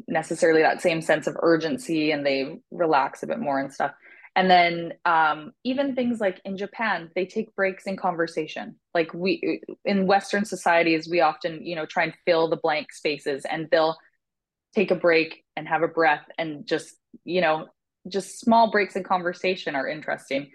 necessarily 0.08 0.62
that 0.62 0.82
same 0.82 1.02
sense 1.02 1.28
of 1.28 1.38
urgency, 1.42 2.12
and 2.12 2.26
they 2.26 2.60
relax 2.72 3.24
a 3.24 3.28
bit 3.28 3.40
more 3.40 3.60
and 3.60 3.74
stuff. 3.74 3.92
And 4.36 4.50
then 4.50 4.94
um, 5.04 5.52
even 5.66 5.94
things 5.94 6.22
like 6.22 6.40
in 6.46 6.56
Japan, 6.56 7.12
they 7.16 7.26
take 7.26 7.54
breaks 7.56 7.86
in 7.86 7.98
conversation. 7.98 8.76
Like 8.94 9.14
we 9.14 9.62
in 9.84 10.08
Western 10.08 10.46
societies, 10.46 11.10
we 11.10 11.22
often 11.22 11.66
you 11.66 11.76
know 11.76 11.86
try 11.86 12.04
and 12.04 12.14
fill 12.26 12.50
the 12.50 12.58
blank 12.58 12.94
spaces, 12.94 13.46
and 13.50 13.68
they'll 13.72 13.98
take 14.74 14.92
a 14.92 14.96
break 14.96 15.44
and 15.58 15.68
have 15.68 15.84
a 15.84 15.88
breath 15.88 16.26
and 16.38 16.66
just 16.66 16.96
you 17.26 17.42
know 17.42 17.68
just 18.08 18.40
small 18.40 18.72
breaks 18.72 18.96
in 18.96 19.04
conversation 19.04 19.76
are 19.76 19.88
interesting. 19.88 20.52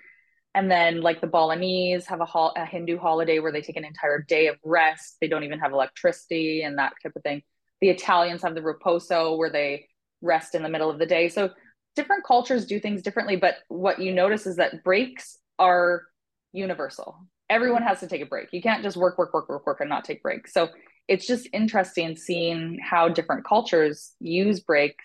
And 0.56 0.70
then 0.70 1.02
like 1.02 1.20
the 1.20 1.26
Balinese 1.26 2.06
have 2.06 2.22
a, 2.22 2.38
a 2.56 2.64
Hindu 2.64 2.98
holiday 2.98 3.40
where 3.40 3.52
they 3.52 3.60
take 3.60 3.76
an 3.76 3.84
entire 3.84 4.22
day 4.22 4.46
of 4.46 4.56
rest. 4.64 5.18
They 5.20 5.28
don't 5.28 5.44
even 5.44 5.58
have 5.58 5.72
electricity 5.72 6.62
and 6.62 6.78
that 6.78 6.94
type 7.02 7.12
of 7.14 7.22
thing. 7.22 7.42
The 7.82 7.90
Italians 7.90 8.42
have 8.42 8.54
the 8.54 8.62
riposo 8.62 9.36
where 9.36 9.50
they 9.50 9.86
rest 10.22 10.54
in 10.54 10.62
the 10.62 10.70
middle 10.70 10.88
of 10.88 10.98
the 10.98 11.04
day. 11.04 11.28
So 11.28 11.50
different 11.94 12.24
cultures 12.24 12.64
do 12.64 12.80
things 12.80 13.02
differently, 13.02 13.36
but 13.36 13.56
what 13.68 14.00
you 14.00 14.14
notice 14.14 14.46
is 14.46 14.56
that 14.56 14.82
breaks 14.82 15.36
are 15.58 16.04
universal. 16.52 17.18
Everyone 17.50 17.82
has 17.82 18.00
to 18.00 18.06
take 18.06 18.22
a 18.22 18.26
break. 18.26 18.48
You 18.50 18.62
can't 18.62 18.82
just 18.82 18.96
work, 18.96 19.18
work, 19.18 19.34
work, 19.34 19.50
work, 19.50 19.66
work, 19.66 19.80
and 19.80 19.90
not 19.90 20.06
take 20.06 20.22
breaks. 20.22 20.54
So 20.54 20.70
it's 21.06 21.26
just 21.26 21.50
interesting 21.52 22.16
seeing 22.16 22.78
how 22.82 23.10
different 23.10 23.44
cultures 23.44 24.14
use 24.20 24.60
breaks 24.60 25.04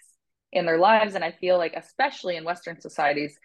in 0.53 0.65
their 0.65 0.77
lives. 0.77 1.15
And 1.15 1.25
I 1.25 1.33
feel 1.33 1.57
like, 1.57 1.73
especially 1.75 2.37
in 2.37 2.45
Western 2.45 2.79
societies, 2.79 3.37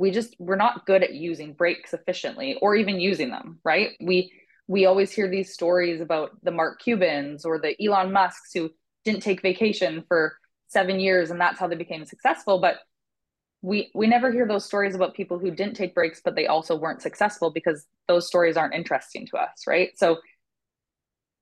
we 0.00 0.10
just 0.10 0.34
we're 0.38 0.56
not 0.56 0.86
good 0.86 1.02
at 1.02 1.12
using 1.12 1.52
breaks 1.52 1.92
efficiently 1.92 2.56
or 2.62 2.74
even 2.74 2.98
using 2.98 3.30
them, 3.30 3.58
right? 3.62 3.90
We 4.00 4.32
we 4.66 4.86
always 4.86 5.12
hear 5.12 5.28
these 5.28 5.52
stories 5.52 6.00
about 6.00 6.30
the 6.42 6.50
Mark 6.50 6.80
Cubans 6.80 7.44
or 7.44 7.58
the 7.58 7.76
Elon 7.84 8.10
Musks 8.10 8.50
who 8.54 8.70
didn't 9.04 9.22
take 9.22 9.42
vacation 9.42 10.02
for 10.08 10.38
seven 10.68 11.00
years 11.00 11.30
and 11.30 11.38
that's 11.38 11.60
how 11.60 11.68
they 11.68 11.76
became 11.76 12.06
successful. 12.06 12.60
But 12.60 12.78
we 13.60 13.90
we 13.94 14.06
never 14.06 14.32
hear 14.32 14.48
those 14.48 14.64
stories 14.64 14.94
about 14.94 15.14
people 15.14 15.38
who 15.38 15.50
didn't 15.50 15.74
take 15.74 15.94
breaks 15.94 16.22
but 16.24 16.34
they 16.34 16.46
also 16.46 16.74
weren't 16.74 17.02
successful 17.02 17.50
because 17.50 17.86
those 18.08 18.26
stories 18.26 18.56
aren't 18.56 18.74
interesting 18.74 19.26
to 19.26 19.36
us 19.36 19.64
right 19.66 19.90
so 19.98 20.16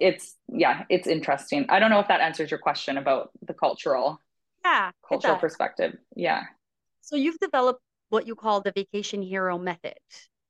it's 0.00 0.34
yeah 0.48 0.82
it's 0.88 1.06
interesting 1.06 1.64
i 1.68 1.78
don't 1.78 1.90
know 1.90 2.00
if 2.00 2.08
that 2.08 2.20
answers 2.20 2.50
your 2.50 2.58
question 2.58 2.98
about 2.98 3.30
the 3.46 3.54
cultural 3.54 4.20
yeah 4.64 4.90
cultural 5.08 5.36
perspective 5.36 5.96
yeah 6.16 6.42
so 7.02 7.14
you've 7.14 7.38
developed 7.38 7.80
what 8.08 8.26
you 8.26 8.34
call 8.34 8.60
the 8.60 8.72
vacation 8.72 9.22
hero 9.22 9.58
method 9.58 9.94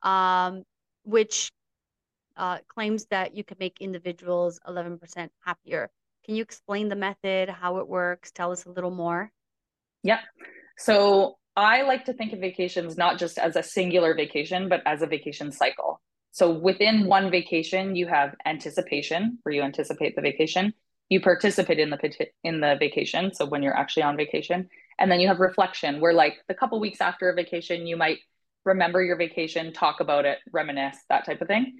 um, 0.02 0.64
which 1.04 1.50
uh, 2.36 2.58
claims 2.68 3.06
that 3.06 3.34
you 3.34 3.44
can 3.44 3.56
make 3.58 3.80
individuals 3.80 4.60
11% 4.66 5.28
happier. 5.44 5.90
Can 6.24 6.36
you 6.36 6.42
explain 6.42 6.88
the 6.88 6.96
method 6.96 7.48
how 7.48 7.78
it 7.78 7.88
works? 7.88 8.30
Tell 8.30 8.52
us 8.52 8.64
a 8.66 8.70
little 8.70 8.90
more. 8.90 9.32
Yep. 10.04 10.20
So 10.76 11.38
I 11.56 11.82
like 11.82 12.04
to 12.04 12.12
think 12.12 12.32
of 12.32 12.38
vacations 12.38 12.96
not 12.96 13.18
just 13.18 13.38
as 13.38 13.56
a 13.56 13.62
singular 13.62 14.14
vacation, 14.14 14.68
but 14.68 14.82
as 14.86 15.02
a 15.02 15.06
vacation 15.06 15.50
cycle. 15.50 16.00
So 16.30 16.52
within 16.52 17.06
one 17.06 17.30
vacation, 17.30 17.96
you 17.96 18.06
have 18.06 18.34
anticipation, 18.46 19.38
where 19.42 19.54
you 19.54 19.62
anticipate 19.62 20.14
the 20.14 20.22
vacation. 20.22 20.72
You 21.08 21.20
participate 21.20 21.80
in 21.80 21.90
the 21.90 22.26
in 22.44 22.60
the 22.60 22.76
vacation, 22.78 23.32
so 23.34 23.46
when 23.46 23.62
you're 23.62 23.76
actually 23.76 24.02
on 24.02 24.16
vacation, 24.16 24.68
and 24.98 25.10
then 25.10 25.20
you 25.20 25.28
have 25.28 25.40
reflection, 25.40 26.00
where 26.00 26.12
like 26.12 26.34
the 26.48 26.54
couple 26.54 26.80
weeks 26.80 27.00
after 27.00 27.30
a 27.30 27.34
vacation, 27.34 27.86
you 27.86 27.96
might 27.96 28.18
remember 28.64 29.02
your 29.02 29.16
vacation, 29.16 29.72
talk 29.72 30.00
about 30.00 30.24
it, 30.24 30.38
reminisce, 30.52 30.98
that 31.08 31.24
type 31.24 31.40
of 31.40 31.48
thing. 31.48 31.78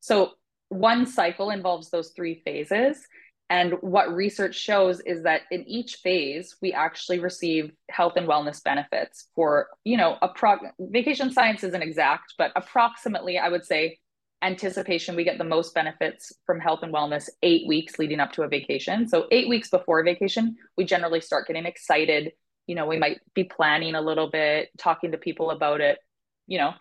So 0.00 0.32
one 0.68 1.06
cycle 1.06 1.50
involves 1.50 1.90
those 1.90 2.12
three 2.14 2.42
phases, 2.44 2.98
and 3.50 3.74
what 3.80 4.14
research 4.14 4.54
shows 4.54 5.00
is 5.00 5.22
that 5.22 5.42
in 5.50 5.66
each 5.66 5.96
phase, 5.96 6.56
we 6.60 6.72
actually 6.72 7.18
receive 7.18 7.72
health 7.90 8.14
and 8.16 8.28
wellness 8.28 8.62
benefits 8.62 9.28
for, 9.34 9.68
you 9.84 9.96
know, 9.96 10.18
a 10.20 10.28
pro- 10.28 10.58
vacation 10.78 11.32
science 11.32 11.64
isn't 11.64 11.82
exact, 11.82 12.34
but 12.36 12.52
approximately, 12.56 13.38
I 13.38 13.48
would 13.48 13.64
say, 13.64 13.98
anticipation, 14.42 15.16
we 15.16 15.24
get 15.24 15.38
the 15.38 15.44
most 15.44 15.74
benefits 15.74 16.32
from 16.44 16.60
health 16.60 16.80
and 16.82 16.92
wellness 16.92 17.28
eight 17.42 17.66
weeks 17.66 17.98
leading 17.98 18.20
up 18.20 18.32
to 18.32 18.42
a 18.42 18.48
vacation. 18.48 19.08
So, 19.08 19.26
eight 19.30 19.48
weeks 19.48 19.70
before 19.70 20.00
a 20.00 20.04
vacation, 20.04 20.56
we 20.76 20.84
generally 20.84 21.20
start 21.20 21.46
getting 21.46 21.64
excited. 21.64 22.32
You 22.68 22.76
know, 22.76 22.86
we 22.86 22.98
might 22.98 23.18
be 23.34 23.44
planning 23.44 23.96
a 23.96 24.00
little 24.00 24.30
bit, 24.30 24.68
talking 24.78 25.10
to 25.12 25.18
people 25.18 25.50
about 25.50 25.80
it. 25.80 25.98
You 26.46 26.58
know, 26.58 26.74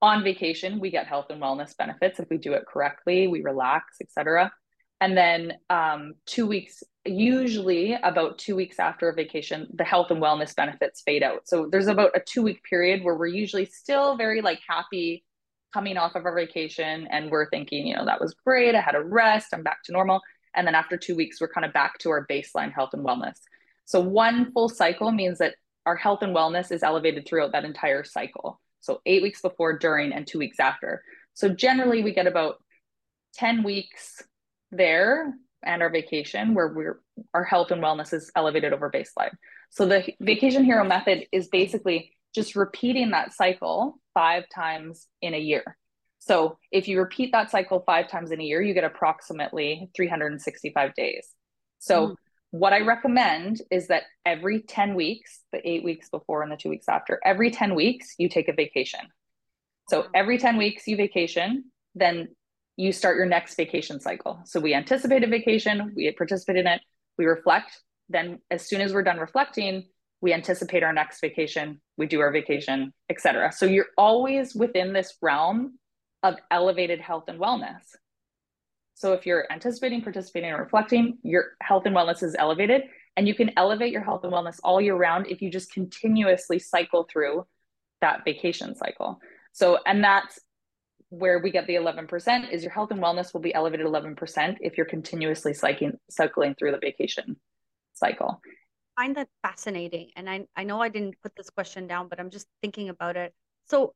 on 0.00 0.24
vacation, 0.24 0.80
we 0.80 0.90
get 0.90 1.06
health 1.06 1.26
and 1.28 1.42
wellness 1.42 1.76
benefits 1.76 2.18
if 2.18 2.30
we 2.30 2.38
do 2.38 2.54
it 2.54 2.64
correctly, 2.66 3.28
we 3.28 3.42
relax, 3.42 3.98
etc 4.00 4.50
and 5.00 5.16
then 5.16 5.54
um, 5.70 6.14
two 6.26 6.46
weeks 6.46 6.82
usually 7.04 7.94
about 8.02 8.38
two 8.38 8.56
weeks 8.56 8.78
after 8.78 9.08
a 9.08 9.14
vacation 9.14 9.66
the 9.74 9.84
health 9.84 10.10
and 10.10 10.22
wellness 10.22 10.54
benefits 10.54 11.02
fade 11.02 11.22
out. 11.22 11.48
So 11.48 11.68
there's 11.70 11.86
about 11.86 12.16
a 12.16 12.20
two 12.20 12.42
week 12.42 12.62
period 12.64 13.02
where 13.02 13.16
we're 13.16 13.26
usually 13.26 13.64
still 13.64 14.16
very 14.16 14.42
like 14.42 14.60
happy 14.68 15.24
coming 15.72 15.96
off 15.96 16.16
of 16.16 16.24
our 16.24 16.34
vacation 16.34 17.06
and 17.10 17.30
we're 17.30 17.48
thinking 17.50 17.86
you 17.86 17.94
know 17.94 18.06
that 18.06 18.20
was 18.20 18.34
great 18.44 18.74
i 18.74 18.80
had 18.80 18.94
a 18.94 19.02
rest 19.02 19.48
i'm 19.52 19.62
back 19.62 19.82
to 19.84 19.92
normal. 19.92 20.20
And 20.54 20.66
then 20.66 20.74
after 20.74 20.96
two 20.96 21.14
weeks 21.14 21.40
we're 21.40 21.52
kind 21.52 21.64
of 21.64 21.72
back 21.72 21.98
to 21.98 22.10
our 22.10 22.26
baseline 22.26 22.72
health 22.72 22.90
and 22.92 23.04
wellness 23.04 23.38
so 23.88 24.00
one 24.00 24.52
full 24.52 24.68
cycle 24.68 25.10
means 25.10 25.38
that 25.38 25.54
our 25.86 25.96
health 25.96 26.20
and 26.22 26.36
wellness 26.36 26.70
is 26.70 26.82
elevated 26.82 27.26
throughout 27.26 27.52
that 27.52 27.64
entire 27.64 28.04
cycle 28.04 28.60
so 28.80 29.00
eight 29.06 29.22
weeks 29.22 29.40
before 29.40 29.78
during 29.78 30.12
and 30.12 30.26
two 30.26 30.38
weeks 30.38 30.60
after 30.60 31.02
so 31.34 31.48
generally 31.48 32.02
we 32.02 32.12
get 32.12 32.26
about 32.26 32.56
10 33.34 33.62
weeks 33.62 34.22
there 34.70 35.32
and 35.62 35.82
our 35.82 35.90
vacation 35.90 36.54
where 36.54 36.68
we're 36.68 37.00
our 37.34 37.44
health 37.44 37.70
and 37.70 37.82
wellness 37.82 38.12
is 38.12 38.30
elevated 38.36 38.72
over 38.72 38.90
baseline. 38.90 39.32
So 39.70 39.86
the 39.86 40.04
vacation 40.20 40.64
hero 40.64 40.84
method 40.84 41.26
is 41.32 41.48
basically 41.48 42.12
just 42.34 42.56
repeating 42.56 43.10
that 43.10 43.32
cycle 43.32 43.98
five 44.14 44.44
times 44.54 45.06
in 45.20 45.34
a 45.34 45.38
year. 45.38 45.76
So 46.20 46.58
if 46.70 46.88
you 46.88 46.98
repeat 46.98 47.32
that 47.32 47.50
cycle 47.50 47.82
five 47.86 48.08
times 48.08 48.30
in 48.30 48.40
a 48.40 48.44
year, 48.44 48.60
you 48.60 48.74
get 48.74 48.84
approximately 48.84 49.90
365 49.96 50.94
days. 50.94 51.28
So 51.78 52.08
mm. 52.08 52.14
What 52.50 52.72
I 52.72 52.80
recommend 52.80 53.60
is 53.70 53.88
that 53.88 54.04
every 54.24 54.62
10 54.62 54.94
weeks, 54.94 55.40
the 55.52 55.66
eight 55.68 55.84
weeks 55.84 56.08
before 56.08 56.42
and 56.42 56.50
the 56.50 56.56
two 56.56 56.70
weeks 56.70 56.88
after, 56.88 57.20
every 57.24 57.50
10 57.50 57.74
weeks, 57.74 58.14
you 58.18 58.28
take 58.28 58.48
a 58.48 58.52
vacation. 58.52 59.00
So 59.88 60.06
every 60.14 60.38
10 60.38 60.56
weeks, 60.56 60.86
you 60.86 60.96
vacation, 60.96 61.64
then 61.94 62.28
you 62.76 62.92
start 62.92 63.16
your 63.16 63.26
next 63.26 63.56
vacation 63.56 64.00
cycle. 64.00 64.40
So 64.44 64.60
we 64.60 64.74
anticipate 64.74 65.24
a 65.24 65.26
vacation, 65.26 65.92
we 65.94 66.10
participate 66.12 66.56
in 66.56 66.66
it, 66.66 66.80
we 67.18 67.26
reflect. 67.26 67.82
Then, 68.08 68.38
as 68.50 68.66
soon 68.66 68.80
as 68.80 68.94
we're 68.94 69.02
done 69.02 69.18
reflecting, 69.18 69.88
we 70.20 70.32
anticipate 70.32 70.82
our 70.82 70.92
next 70.92 71.20
vacation, 71.20 71.80
we 71.96 72.06
do 72.06 72.20
our 72.20 72.32
vacation, 72.32 72.92
etc. 73.10 73.52
So 73.52 73.66
you're 73.66 73.88
always 73.98 74.54
within 74.54 74.92
this 74.92 75.14
realm 75.20 75.78
of 76.22 76.36
elevated 76.50 77.00
health 77.00 77.24
and 77.28 77.38
wellness. 77.38 77.82
So 78.98 79.12
if 79.12 79.26
you're 79.26 79.46
anticipating, 79.52 80.02
participating, 80.02 80.50
and 80.50 80.58
reflecting, 80.58 81.18
your 81.22 81.52
health 81.62 81.86
and 81.86 81.94
wellness 81.94 82.20
is 82.24 82.34
elevated. 82.36 82.82
And 83.16 83.28
you 83.28 83.34
can 83.34 83.52
elevate 83.56 83.92
your 83.92 84.02
health 84.02 84.24
and 84.24 84.32
wellness 84.32 84.58
all 84.64 84.80
year 84.80 84.96
round 84.96 85.28
if 85.28 85.40
you 85.40 85.52
just 85.52 85.72
continuously 85.72 86.58
cycle 86.58 87.06
through 87.10 87.46
that 88.00 88.24
vacation 88.24 88.74
cycle. 88.74 89.20
So, 89.52 89.78
and 89.86 90.02
that's 90.02 90.40
where 91.10 91.38
we 91.38 91.52
get 91.52 91.68
the 91.68 91.76
11% 91.76 92.52
is 92.52 92.64
your 92.64 92.72
health 92.72 92.90
and 92.90 93.00
wellness 93.00 93.32
will 93.32 93.40
be 93.40 93.54
elevated 93.54 93.86
11% 93.86 94.56
if 94.60 94.76
you're 94.76 94.84
continuously 94.84 95.54
cycling, 95.54 95.92
cycling 96.10 96.56
through 96.56 96.72
the 96.72 96.78
vacation 96.78 97.36
cycle. 97.94 98.40
I 98.96 99.02
find 99.02 99.16
that 99.16 99.28
fascinating. 99.42 100.10
And 100.16 100.28
I, 100.28 100.46
I 100.56 100.64
know 100.64 100.82
I 100.82 100.88
didn't 100.88 101.14
put 101.22 101.36
this 101.36 101.50
question 101.50 101.86
down, 101.86 102.08
but 102.08 102.18
I'm 102.18 102.30
just 102.30 102.48
thinking 102.62 102.88
about 102.88 103.16
it. 103.16 103.32
So 103.66 103.94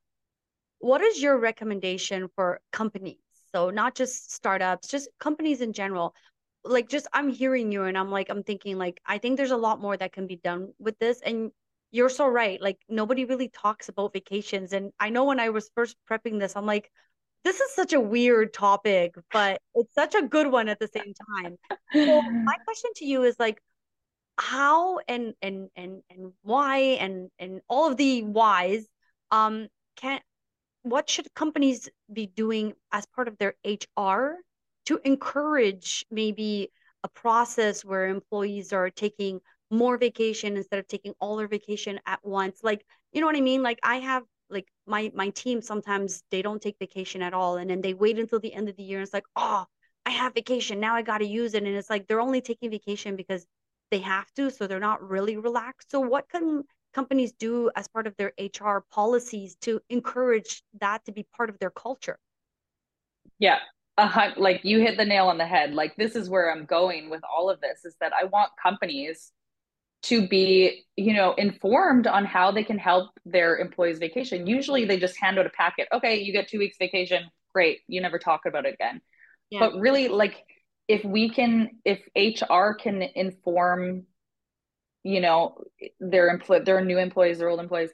what 0.79 1.01
is 1.01 1.21
your 1.21 1.39
recommendation 1.39 2.29
for 2.37 2.61
companies? 2.73 3.19
So 3.55 3.71
not 3.71 3.95
just 3.95 4.33
startups, 4.33 4.89
just 4.89 5.09
companies 5.21 5.61
in 5.61 5.73
general. 5.73 6.15
Like 6.65 6.89
just 6.89 7.07
I'm 7.13 7.29
hearing 7.29 7.73
you 7.73 7.85
and 7.85 7.99
I'm 7.99 8.11
like, 8.11 8.31
I'm 8.31 8.43
thinking 8.43 8.79
like, 8.79 9.01
I 9.07 9.19
think 9.19 9.37
there's 9.37 9.51
a 9.51 9.57
lot 9.57 9.81
more 9.81 9.97
that 9.97 10.13
can 10.13 10.27
be 10.27 10.37
done 10.37 10.73
with 10.79 10.99
this. 10.99 11.21
And 11.25 11.51
you're 11.91 12.09
so 12.09 12.27
right. 12.27 12.61
Like 12.61 12.79
nobody 12.89 13.25
really 13.25 13.49
talks 13.49 13.89
about 13.89 14.13
vacations. 14.13 14.73
And 14.73 14.93
I 14.99 15.11
know 15.11 15.25
when 15.25 15.41
I 15.41 15.51
was 15.51 15.71
first 15.75 15.97
prepping 16.11 16.39
this, 16.39 16.57
I'm 16.57 16.67
like, 16.67 16.91
this 17.45 17.61
is 17.61 17.75
such 17.75 17.93
a 17.93 18.01
weird 18.01 18.55
topic, 18.55 19.15
but 19.33 19.61
it's 19.75 19.93
such 19.95 20.15
a 20.15 20.23
good 20.23 20.47
one 20.47 20.69
at 20.69 20.79
the 20.79 20.89
same 20.89 21.13
time. 21.37 21.57
So 21.93 22.23
my 22.45 22.55
question 22.65 22.91
to 22.97 23.05
you 23.05 23.25
is 23.25 23.37
like, 23.39 23.61
how 24.39 24.99
and 25.09 25.35
and 25.43 25.69
and 25.77 26.03
and 26.09 26.33
why 26.43 26.79
and 26.79 27.31
and 27.39 27.61
all 27.69 27.91
of 27.91 27.97
the 27.97 28.23
whys 28.23 28.87
um 29.31 29.69
can 29.97 30.21
what 30.83 31.09
should 31.09 31.33
companies 31.35 31.89
be 32.13 32.27
doing 32.27 32.75
as 32.93 33.07
part 33.07 33.29
of 33.29 33.39
their 33.39 33.55
HR 33.65 34.37
to 34.87 35.01
encourage 35.05 36.05
maybe 36.11 36.71
a 37.05 37.09
process 37.09 37.85
where 37.85 38.07
employees 38.07 38.73
are 38.73 38.91
taking 38.91 39.41
more 39.71 39.97
vacation 39.97 40.57
instead 40.57 40.79
of 40.79 40.87
taking 40.87 41.15
all 41.21 41.37
their 41.37 41.49
vacation 41.49 42.01
at 42.07 42.21
once? 42.25 42.61
Like 42.63 42.85
you 43.13 43.21
know 43.21 43.27
what 43.27 43.37
i 43.37 43.41
mean? 43.41 43.63
Like 43.63 43.79
i 43.83 43.97
have 43.97 44.25
like 44.51 44.69
my 44.87 45.11
my 45.15 45.31
team 45.31 45.63
sometimes 45.63 46.23
they 46.31 46.43
don't 46.43 46.61
take 46.61 46.77
vacation 46.79 47.23
at 47.23 47.35
all 47.35 47.57
and 47.57 47.71
then 47.71 47.81
they 47.81 47.95
wait 47.95 48.19
until 48.19 48.41
the 48.41 48.53
end 48.53 48.69
of 48.69 48.77
the 48.77 48.83
year 48.83 48.99
and 48.99 49.05
it's 49.07 49.15
like 49.15 49.25
oh 49.37 49.65
i 50.07 50.11
have 50.11 50.35
vacation. 50.35 50.81
Now 50.81 50.95
i 50.95 51.03
got 51.03 51.19
to 51.19 51.27
use 51.27 51.55
it. 51.55 51.63
And 51.65 51.75
it's 51.75 51.91
like 51.91 52.07
they're 52.07 52.21
only 52.21 52.41
taking 52.41 52.71
vacation 52.71 53.17
because 53.17 53.47
they 53.91 54.01
have 54.01 54.31
to 54.35 54.51
so 54.51 54.67
they're 54.67 54.81
not 54.81 55.07
really 55.09 55.37
relaxed. 55.37 55.91
So 55.91 56.01
what 56.01 56.29
can 56.29 56.65
companies 56.93 57.33
do 57.33 57.71
as 57.77 57.89
part 57.89 58.07
of 58.07 58.17
their 58.17 58.33
hr 58.39 58.79
policies 58.91 59.57
to 59.57 59.81
encourage 59.89 60.63
that 60.81 61.05
to 61.05 61.13
be 61.13 61.27
part 61.37 61.51
of 61.51 61.59
their 61.59 61.71
culture. 61.71 62.19
Yeah 63.39 63.59
uh, 63.99 64.31
like 64.37 64.61
you 64.65 64.81
hit 64.81 64.97
the 64.97 65.05
nail 65.05 65.27
on 65.27 65.39
the 65.39 65.47
head. 65.47 65.75
Like 65.75 65.95
this 65.97 66.17
is 66.17 66.29
where 66.29 66.53
i'm 66.53 66.65
going 66.65 67.11
with 67.11 67.23
all 67.25 67.51
of 67.51 67.61
this 67.61 67.85
is 67.85 67.95
that 68.01 68.13
i 68.13 68.25
want 68.25 68.51
companies 68.63 69.33
to 70.05 70.27
be 70.27 70.85
you 70.97 71.15
know 71.15 71.35
informed 71.35 72.07
on 72.07 72.25
how 72.25 72.51
they 72.51 72.65
can 72.65 72.79
help 72.79 73.11
their 73.25 73.59
employees 73.59 73.99
vacation. 73.99 74.47
Usually 74.47 74.85
they 74.85 74.99
just 74.99 75.19
hand 75.19 75.39
out 75.39 75.47
a 75.47 75.51
packet. 75.51 75.89
Okay 75.93 76.21
you 76.21 76.33
get 76.33 76.49
two 76.49 76.59
weeks 76.59 76.77
vacation. 76.79 77.25
Great. 77.55 77.81
You 77.87 78.01
never 78.01 78.19
talk 78.19 78.43
about 78.47 78.67
it 78.67 78.75
again. 78.75 79.01
Yeah. 79.51 79.61
but 79.61 79.79
really 79.79 80.09
like 80.09 80.43
if 80.89 81.05
we 81.05 81.29
can 81.29 81.71
if 81.85 82.01
hr 82.17 82.73
can 82.73 83.03
inform 83.15 84.05
you 85.03 85.21
know 85.21 85.57
their 86.01 86.29
employ 86.29 86.61
their 86.61 86.85
new 86.85 86.99
employees 86.99 87.39
their 87.39 87.49
old 87.49 87.61
employees 87.61 87.91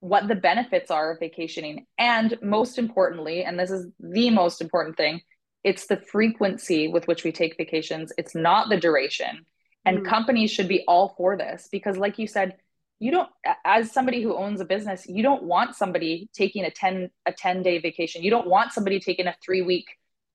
what 0.00 0.28
the 0.28 0.34
benefits 0.34 0.90
are 0.90 1.12
of 1.12 1.18
vacationing. 1.18 1.86
And 1.98 2.38
most 2.42 2.78
importantly 2.78 3.44
and 3.44 3.58
this 3.58 3.70
is 3.70 3.86
the 4.00 4.30
most 4.30 4.60
important 4.60 4.96
thing 4.96 5.20
it's 5.64 5.86
the 5.86 5.96
frequency 5.96 6.86
with 6.86 7.08
which 7.08 7.24
we 7.24 7.32
take 7.32 7.56
vacations. 7.56 8.12
It's 8.16 8.36
not 8.36 8.68
the 8.68 8.76
duration. 8.76 9.46
And 9.84 9.98
mm 9.98 10.04
companies 10.08 10.50
should 10.50 10.68
be 10.68 10.84
all 10.86 11.14
for 11.16 11.36
this 11.36 11.68
because 11.70 11.96
like 11.96 12.18
you 12.18 12.26
said 12.26 12.56
you 12.98 13.10
don't 13.10 13.28
as 13.64 13.92
somebody 13.92 14.22
who 14.22 14.34
owns 14.34 14.60
a 14.60 14.64
business 14.64 15.06
you 15.06 15.22
don't 15.22 15.42
want 15.42 15.76
somebody 15.76 16.28
taking 16.32 16.64
a 16.64 16.70
10 16.70 17.10
a 17.26 17.32
10 17.32 17.62
day 17.62 17.78
vacation. 17.78 18.22
You 18.22 18.30
don't 18.30 18.48
want 18.48 18.72
somebody 18.72 19.00
taking 19.00 19.26
a 19.26 19.36
3 19.44 19.62
week 19.62 19.86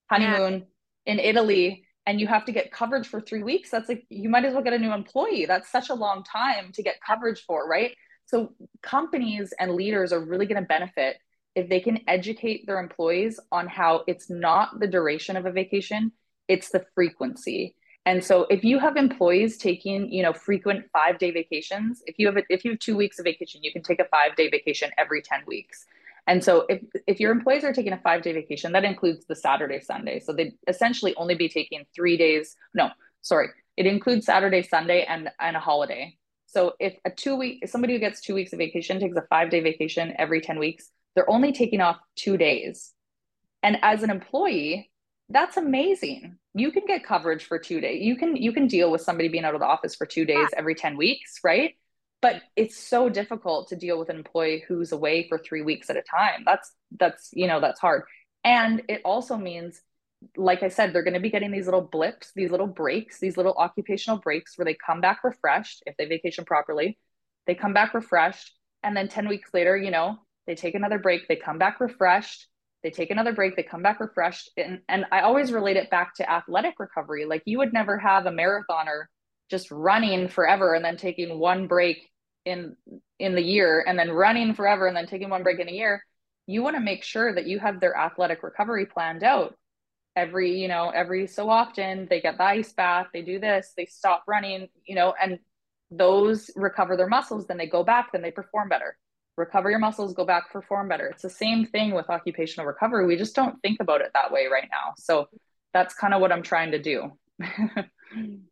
honeymoon 0.10 0.54
yeah. 1.06 1.13
in 1.13 1.19
Italy 1.19 1.86
and 2.05 2.19
you 2.19 2.27
have 2.27 2.45
to 2.45 2.51
get 2.51 2.71
coverage 2.71 3.07
for 3.07 3.21
3 3.21 3.43
weeks 3.43 3.69
that's 3.69 3.89
like 3.89 4.05
you 4.09 4.29
might 4.29 4.45
as 4.45 4.53
well 4.53 4.63
get 4.63 4.73
a 4.73 4.79
new 4.79 4.93
employee. 4.93 5.45
That's 5.45 5.71
such 5.71 5.89
a 5.89 5.93
long 5.93 6.23
time 6.23 6.71
to 6.73 6.83
get 6.83 6.95
coverage 7.05 7.41
for 7.45 7.67
right? 7.67 7.95
So 8.25 8.53
companies 8.81 9.53
and 9.59 9.73
leaders 9.73 10.11
are 10.13 10.23
really 10.23 10.45
going 10.45 10.61
to 10.61 10.67
benefit 10.67 11.17
if 11.55 11.69
they 11.69 11.79
can 11.79 11.99
educate 12.07 12.65
their 12.65 12.79
employees 12.79 13.39
on 13.51 13.67
how 13.67 14.03
it's 14.07 14.29
not 14.29 14.79
the 14.79 14.87
duration 14.87 15.35
of 15.35 15.45
a 15.45 15.51
vacation 15.51 16.11
it's 16.47 16.69
the 16.69 16.85
frequency. 16.93 17.75
And 18.05 18.23
so 18.23 18.45
if 18.49 18.63
you 18.63 18.79
have 18.79 18.97
employees 18.97 19.57
taking, 19.57 20.11
you 20.11 20.23
know, 20.23 20.33
frequent 20.33 20.85
5-day 20.93 21.31
vacations, 21.31 22.01
if 22.07 22.15
you 22.17 22.27
have 22.27 22.37
a, 22.37 22.43
if 22.49 22.65
you 22.65 22.71
have 22.71 22.79
2 22.79 22.97
weeks 22.97 23.19
of 23.19 23.25
vacation, 23.25 23.63
you 23.63 23.71
can 23.71 23.83
take 23.83 24.01
a 24.01 24.05
5-day 24.05 24.49
vacation 24.49 24.89
every 24.97 25.21
10 25.21 25.43
weeks. 25.47 25.85
And 26.27 26.43
so 26.43 26.65
if 26.69 26.81
if 27.07 27.19
your 27.19 27.31
employees 27.31 27.63
are 27.63 27.73
taking 27.73 27.93
a 27.93 27.97
5-day 27.97 28.34
vacation, 28.34 28.71
that 28.73 28.84
includes 28.84 29.25
the 29.27 29.36
Saturday 29.36 29.79
Sunday. 29.79 30.19
So 30.19 30.34
they'd 30.34 30.53
essentially 30.67 31.15
only 31.15 31.36
be 31.36 31.49
taking 31.49 31.86
3 31.95 32.17
days. 32.17 32.55
No, 32.73 32.89
sorry. 33.21 33.49
It 33.77 33.86
includes 33.86 34.25
Saturday, 34.25 34.62
Sunday 34.62 35.03
and 35.03 35.29
and 35.39 35.55
a 35.55 35.60
holiday. 35.60 36.17
So 36.45 36.73
if 36.79 36.95
a 37.05 37.12
2 37.12 37.36
week 37.36 37.60
if 37.63 37.69
somebody 37.69 37.93
who 37.93 37.99
gets 37.99 38.21
2 38.21 38.36
weeks 38.36 38.53
of 38.53 38.60
vacation 38.60 38.99
takes 38.99 39.17
a 39.17 39.25
5-day 39.34 39.62
vacation 39.62 40.13
every 40.17 40.41
10 40.41 40.60
weeks, 40.60 40.89
they're 41.15 41.29
only 41.29 41.51
taking 41.51 41.81
off 41.81 41.97
2 42.17 42.38
days. 42.38 42.93
And 43.63 43.77
as 43.81 44.03
an 44.03 44.10
employee, 44.10 44.91
that's 45.29 45.57
amazing 45.57 46.38
you 46.53 46.71
can 46.71 46.86
get 46.86 47.05
coverage 47.05 47.45
for 47.45 47.57
two 47.57 47.79
days 47.79 48.03
you 48.03 48.15
can 48.15 48.36
you 48.36 48.51
can 48.51 48.67
deal 48.67 48.91
with 48.91 49.01
somebody 49.01 49.29
being 49.29 49.45
out 49.45 49.53
of 49.53 49.62
the 49.62 49.65
office 49.65 49.95
for 49.95 50.05
two 50.05 50.25
days 50.25 50.47
every 50.57 50.75
10 50.75 50.97
weeks 50.97 51.39
right 51.43 51.75
but 52.21 52.41
it's 52.55 52.77
so 52.77 53.10
difficult 53.10 53.67
to 53.69 53.75
deal 53.75 53.97
with 53.97 54.10
an 54.10 54.17
employee 54.17 54.63
who's 54.67 54.91
away 54.91 55.27
for 55.27 55.38
three 55.38 55.62
weeks 55.62 55.89
at 55.89 55.97
a 55.97 56.01
time 56.01 56.43
that's 56.45 56.71
that's 56.99 57.29
you 57.34 57.47
know 57.47 57.60
that's 57.60 57.79
hard 57.79 58.03
and 58.43 58.81
it 58.88 59.01
also 59.03 59.38
means 59.38 59.81
like 60.38 60.63
i 60.63 60.67
said 60.67 60.93
they're 60.93 61.03
going 61.03 61.13
to 61.13 61.19
be 61.19 61.31
getting 61.31 61.51
these 61.51 61.65
little 61.65 61.81
blips 61.81 62.31
these 62.36 62.51
little 62.51 62.67
breaks 62.67 63.19
these 63.19 63.38
little 63.38 63.53
occupational 63.53 64.19
breaks 64.19 64.57
where 64.57 64.65
they 64.65 64.75
come 64.86 65.01
back 65.01 65.23
refreshed 65.23 65.84
if 65.86 65.95
they 65.97 66.05
vacation 66.05 66.45
properly 66.45 66.97
they 67.47 67.55
come 67.55 67.73
back 67.73 67.93
refreshed 67.93 68.53
and 68.84 68.95
then 68.95 69.07
10 69.07 69.27
weeks 69.27 69.49
later 69.53 69.75
you 69.75 69.91
know 69.91 70.17
they 70.47 70.55
take 70.55 70.75
another 70.75 70.99
break 70.99 71.27
they 71.27 71.36
come 71.36 71.57
back 71.57 71.79
refreshed 71.79 72.47
they 72.84 72.89
take 72.89 73.12
another 73.12 73.34
break, 73.34 73.55
they 73.55 73.63
come 73.63 73.84
back 73.84 73.99
refreshed. 73.99 74.49
And, 74.57 74.79
and 74.89 75.05
I 75.12 75.21
always 75.21 75.51
relate 75.51 75.77
it 75.77 75.89
back 75.89 76.15
to 76.15 76.29
athletic 76.29 76.79
recovery. 76.79 77.25
Like 77.25 77.43
you 77.45 77.60
would 77.60 77.73
never 77.73 77.97
have 77.97 78.25
a 78.25 78.31
marathoner 78.31 79.05
just 79.49 79.69
running 79.69 80.27
forever 80.27 80.73
and 80.73 80.84
then 80.84 80.97
taking 80.97 81.38
one 81.38 81.67
break 81.67 82.10
in 82.45 82.75
in 83.19 83.36
the 83.36 83.41
year 83.41 83.84
and 83.88 83.97
then 83.97 84.12
running 84.12 84.54
forever 84.54 84.88
and 84.88 84.95
then 84.95 85.08
taking 85.08 85.30
one 85.30 85.43
break 85.43 85.60
in 85.60 85.69
a 85.69 85.73
year. 85.73 86.04
You 86.47 86.63
want 86.63 86.75
to 86.75 86.82
make 86.82 87.04
sure 87.04 87.34
that 87.34 87.47
you 87.47 87.60
have 87.60 87.80
their 87.80 87.95
athletic 87.95 88.43
recovery 88.43 88.86
planned 88.86 89.23
out. 89.23 89.56
Every, 90.15 90.60
you 90.60 90.67
know, 90.67 90.89
every 90.89 91.27
so 91.27 91.49
often 91.49 92.08
they 92.10 92.19
get 92.19 92.38
the 92.38 92.43
ice 92.43 92.73
bath, 92.73 93.08
they 93.13 93.21
do 93.21 93.39
this, 93.39 93.73
they 93.77 93.86
stop 93.86 94.23
running, 94.27 94.67
you 94.86 94.95
know, 94.95 95.13
and 95.21 95.39
those 95.91 96.49
recover 96.56 96.97
their 96.97 97.08
muscles, 97.08 97.47
then 97.47 97.58
they 97.58 97.67
go 97.67 97.84
back, 97.84 98.12
then 98.12 98.21
they 98.21 98.32
perform 98.32 98.67
better 98.69 98.97
recover 99.38 99.69
your 99.69 99.80
muscles, 99.80 100.13
go 100.13 100.25
back, 100.25 100.51
perform 100.51 100.88
better. 100.88 101.08
It's 101.08 101.23
the 101.23 101.30
same 101.30 101.65
thing 101.65 101.93
with 101.93 102.10
occupational 102.10 102.65
recovery. 102.65 103.06
We 103.06 103.17
just 103.17 103.36
don't 103.36 103.60
think 103.62 103.80
about 103.80 104.01
it 104.01 104.12
that 104.13 104.32
way 104.32 104.47
right 104.47 104.67
now. 104.71 104.93
So 104.97 105.27
that's 105.73 105.93
kind 105.93 106.13
of 106.13 106.21
what 106.21 106.32
I'm 106.32 106.43
trying 106.43 106.71
to 106.71 106.80
do. 106.80 107.12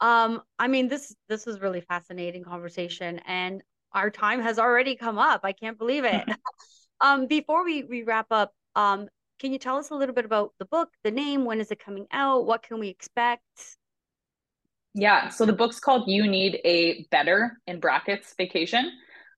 um, 0.00 0.42
I 0.58 0.68
mean, 0.68 0.88
this 0.88 1.14
this 1.28 1.46
was 1.46 1.60
really 1.60 1.80
fascinating 1.80 2.44
conversation, 2.44 3.20
and 3.26 3.62
our 3.92 4.10
time 4.10 4.40
has 4.40 4.58
already 4.58 4.96
come 4.96 5.18
up. 5.18 5.40
I 5.44 5.52
can't 5.52 5.78
believe 5.78 6.04
it. 6.04 6.24
um, 7.00 7.26
before 7.26 7.64
we 7.64 7.82
we 7.82 8.02
wrap 8.02 8.26
up, 8.30 8.52
um, 8.74 9.08
can 9.38 9.52
you 9.52 9.58
tell 9.58 9.76
us 9.76 9.90
a 9.90 9.94
little 9.94 10.14
bit 10.14 10.24
about 10.24 10.52
the 10.58 10.64
book, 10.64 10.90
the 11.04 11.10
name, 11.10 11.44
when 11.44 11.60
is 11.60 11.70
it 11.70 11.78
coming 11.78 12.06
out, 12.12 12.46
what 12.46 12.62
can 12.62 12.80
we 12.80 12.88
expect? 12.88 13.42
Yeah, 14.94 15.28
so 15.28 15.46
the 15.46 15.52
book's 15.52 15.78
called 15.78 16.08
You 16.08 16.26
Need 16.26 16.60
a 16.64 17.06
Better 17.10 17.58
in 17.66 17.78
brackets 17.78 18.34
vacation. 18.36 18.90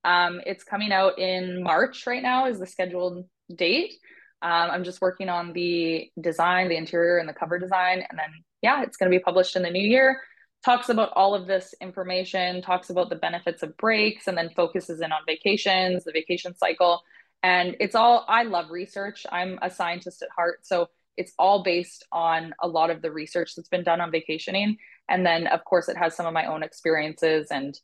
Um, 0.05 0.41
it's 0.47 0.65
coming 0.65 0.93
out 0.93 1.19
in 1.19 1.63
March 1.63 2.07
right 2.07 2.23
now, 2.23 2.47
is 2.47 2.59
the 2.59 2.67
scheduled 2.67 3.27
date. 3.55 3.93
Um, 4.41 4.71
I'm 4.71 4.85
just 4.85 5.03
working 5.03 5.29
on 5.29 5.53
the 5.53 6.11
design, 6.19 6.69
the 6.69 6.77
interior, 6.77 7.19
and 7.19 7.29
the 7.29 7.35
cover 7.35 7.59
design. 7.59 8.03
And 8.09 8.19
then, 8.19 8.31
yeah, 8.63 8.83
it's 8.83 8.97
going 8.97 9.13
to 9.13 9.17
be 9.17 9.23
published 9.23 9.55
in 9.57 9.63
the 9.63 9.71
new 9.71 9.87
year. 9.87 10.23
Talks 10.65 10.91
about 10.91 11.13
all 11.15 11.35
of 11.35 11.47
this 11.47 11.75
information, 11.81 12.61
talks 12.61 12.91
about 12.91 13.09
the 13.09 13.17
benefits 13.17 13.63
of 13.63 13.77
breaks, 13.79 14.27
and 14.27 14.37
then 14.37 14.51
focuses 14.51 15.01
in 15.01 15.11
on 15.11 15.21
vacations, 15.27 16.05
the 16.05 16.13
vacation 16.13 16.55
cycle. 16.57 17.03
And 17.43 17.77
it's 17.81 17.95
all, 17.95 18.27
I 18.29 18.43
love 18.43 18.71
research. 18.71 19.25
I'm 19.33 19.59
a 19.63 19.71
scientist 19.71 20.23
at 20.23 20.29
heart. 20.37 20.67
So 20.67 20.89
it's 21.17 21.33
all 21.39 21.63
based 21.63 22.05
on 22.13 22.55
a 22.61 22.69
lot 22.69 22.91
of 22.91 23.03
the 23.03 23.11
research 23.11 23.55
that's 23.55 23.69
been 23.69 23.85
done 23.85 24.01
on 24.01 24.11
vacationing. 24.11 24.77
And 25.09 25.25
then, 25.25 25.47
of 25.47 25.65
course, 25.65 25.89
it 25.89 25.97
has 25.97 26.15
some 26.15 26.27
of 26.27 26.35
my 26.35 26.47
own 26.47 26.63
experiences 26.63 27.49
and 27.51 27.75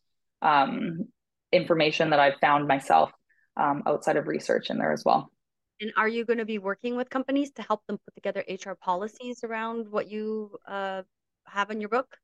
um, 0.42 1.06
information 1.52 2.10
that 2.10 2.20
I've 2.20 2.38
found 2.40 2.68
myself 2.68 3.10
um, 3.56 3.82
outside 3.86 4.16
of 4.16 4.26
research 4.26 4.70
in 4.70 4.78
there 4.78 4.92
as 4.92 5.02
well. 5.04 5.30
And 5.80 5.92
are 5.96 6.08
you 6.08 6.24
going 6.24 6.38
to 6.38 6.44
be 6.44 6.58
working 6.58 6.96
with 6.96 7.10
companies 7.10 7.50
to 7.52 7.62
help 7.62 7.86
them 7.86 7.98
put 7.98 8.14
together 8.14 8.44
HR 8.48 8.72
policies 8.72 9.44
around 9.44 9.88
what 9.90 10.10
you 10.10 10.56
uh, 10.66 11.02
have 11.46 11.70
in 11.70 11.80
your 11.80 11.90
book? 11.90 12.16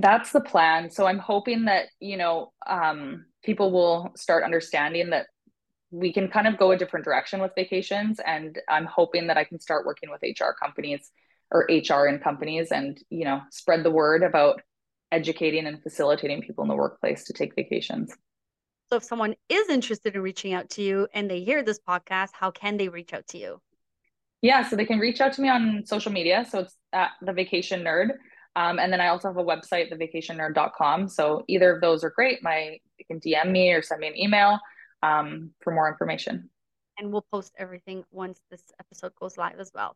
That's 0.00 0.30
the 0.30 0.40
plan. 0.40 0.90
So 0.90 1.06
I'm 1.06 1.18
hoping 1.18 1.64
that, 1.66 1.86
you 2.00 2.18
know, 2.18 2.52
um, 2.66 3.24
people 3.42 3.72
will 3.72 4.12
start 4.14 4.44
understanding 4.44 5.10
that 5.10 5.26
we 5.90 6.12
can 6.12 6.28
kind 6.28 6.46
of 6.46 6.58
go 6.58 6.72
a 6.72 6.76
different 6.76 7.04
direction 7.04 7.40
with 7.40 7.52
vacations. 7.56 8.20
And 8.26 8.58
I'm 8.68 8.84
hoping 8.84 9.28
that 9.28 9.38
I 9.38 9.44
can 9.44 9.58
start 9.58 9.86
working 9.86 10.10
with 10.10 10.20
HR 10.22 10.52
companies 10.60 11.10
or 11.50 11.66
HR 11.70 12.08
in 12.08 12.18
companies 12.18 12.72
and, 12.72 12.98
you 13.08 13.24
know, 13.24 13.40
spread 13.50 13.84
the 13.84 13.90
word 13.90 14.22
about 14.22 14.60
educating 15.12 15.66
and 15.66 15.82
facilitating 15.82 16.42
people 16.42 16.62
in 16.62 16.68
the 16.68 16.74
workplace 16.74 17.24
to 17.24 17.32
take 17.32 17.54
vacations. 17.54 18.14
So 18.90 18.96
if 18.96 19.04
someone 19.04 19.34
is 19.48 19.68
interested 19.70 20.14
in 20.14 20.20
reaching 20.20 20.52
out 20.52 20.68
to 20.70 20.82
you 20.82 21.08
and 21.14 21.30
they 21.30 21.42
hear 21.42 21.62
this 21.62 21.80
podcast, 21.88 22.30
how 22.34 22.50
can 22.50 22.76
they 22.76 22.88
reach 22.88 23.14
out 23.14 23.26
to 23.28 23.38
you? 23.38 23.62
Yeah, 24.42 24.68
so 24.68 24.76
they 24.76 24.84
can 24.84 24.98
reach 24.98 25.22
out 25.22 25.32
to 25.34 25.40
me 25.40 25.48
on 25.48 25.84
social 25.86 26.12
media. 26.12 26.46
So 26.50 26.60
it's 26.60 26.76
at 26.92 27.12
the 27.22 27.32
vacation 27.32 27.82
nerd. 27.82 28.10
Um, 28.56 28.78
and 28.78 28.90
then 28.90 29.02
I 29.02 29.08
also 29.08 29.28
have 29.28 29.36
a 29.36 29.44
website, 29.44 29.92
thevacationnerd.com. 29.92 31.08
So 31.08 31.44
either 31.46 31.74
of 31.74 31.82
those 31.82 32.02
are 32.02 32.10
great. 32.10 32.42
My 32.42 32.78
you 32.98 33.04
can 33.06 33.20
DM 33.20 33.52
me 33.52 33.70
or 33.72 33.82
send 33.82 34.00
me 34.00 34.08
an 34.08 34.18
email 34.18 34.58
um, 35.02 35.50
for 35.60 35.72
more 35.72 35.88
information. 35.88 36.48
And 36.98 37.12
we'll 37.12 37.26
post 37.30 37.52
everything 37.58 38.04
once 38.10 38.40
this 38.50 38.62
episode 38.80 39.12
goes 39.20 39.36
live 39.36 39.60
as 39.60 39.70
well. 39.74 39.94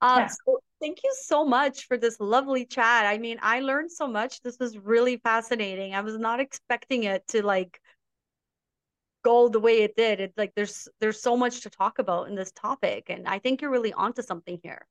Uh, 0.00 0.16
yeah. 0.18 0.26
so 0.26 0.58
thank 0.80 0.98
you 1.04 1.14
so 1.22 1.44
much 1.44 1.86
for 1.86 1.96
this 1.96 2.18
lovely 2.18 2.66
chat. 2.66 3.06
I 3.06 3.16
mean, 3.16 3.38
I 3.40 3.60
learned 3.60 3.92
so 3.92 4.08
much. 4.08 4.42
This 4.42 4.58
was 4.58 4.76
really 4.76 5.18
fascinating. 5.18 5.94
I 5.94 6.00
was 6.00 6.18
not 6.18 6.40
expecting 6.40 7.04
it 7.04 7.26
to 7.28 7.46
like 7.46 7.80
go 9.24 9.48
the 9.48 9.60
way 9.60 9.82
it 9.82 9.94
did. 9.96 10.18
It's 10.18 10.36
like 10.36 10.52
there's 10.56 10.88
there's 11.00 11.22
so 11.22 11.36
much 11.36 11.60
to 11.60 11.70
talk 11.70 12.00
about 12.00 12.26
in 12.28 12.34
this 12.34 12.50
topic, 12.50 13.04
and 13.08 13.28
I 13.28 13.38
think 13.38 13.62
you're 13.62 13.70
really 13.70 13.92
onto 13.92 14.20
something 14.20 14.58
here. 14.64 14.84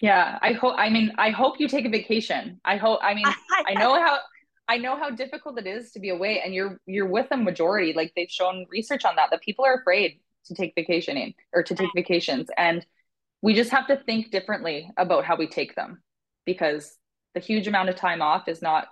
Yeah, 0.00 0.38
I 0.40 0.52
hope. 0.52 0.74
I 0.78 0.90
mean, 0.90 1.12
I 1.18 1.30
hope 1.30 1.58
you 1.58 1.68
take 1.68 1.84
a 1.84 1.88
vacation. 1.88 2.60
I 2.64 2.76
hope. 2.76 3.00
I 3.02 3.14
mean, 3.14 3.26
I 3.66 3.74
know 3.74 4.00
how. 4.00 4.18
I 4.70 4.76
know 4.76 4.96
how 4.96 5.10
difficult 5.10 5.58
it 5.58 5.66
is 5.66 5.92
to 5.92 6.00
be 6.00 6.10
away, 6.10 6.40
and 6.44 6.54
you're 6.54 6.78
you're 6.86 7.08
with 7.08 7.26
a 7.30 7.36
majority. 7.36 7.92
Like 7.94 8.12
they've 8.14 8.30
shown 8.30 8.66
research 8.70 9.04
on 9.04 9.16
that 9.16 9.30
that 9.30 9.40
people 9.40 9.64
are 9.64 9.74
afraid 9.74 10.20
to 10.44 10.54
take 10.54 10.72
vacationing 10.76 11.34
or 11.52 11.62
to 11.64 11.74
take 11.74 11.90
vacations, 11.94 12.48
and 12.56 12.86
we 13.42 13.54
just 13.54 13.70
have 13.70 13.86
to 13.88 13.96
think 13.96 14.30
differently 14.30 14.90
about 14.96 15.24
how 15.24 15.36
we 15.36 15.48
take 15.48 15.74
them, 15.74 16.02
because 16.44 16.96
the 17.34 17.40
huge 17.40 17.66
amount 17.66 17.88
of 17.88 17.96
time 17.96 18.22
off 18.22 18.46
is 18.46 18.62
not 18.62 18.88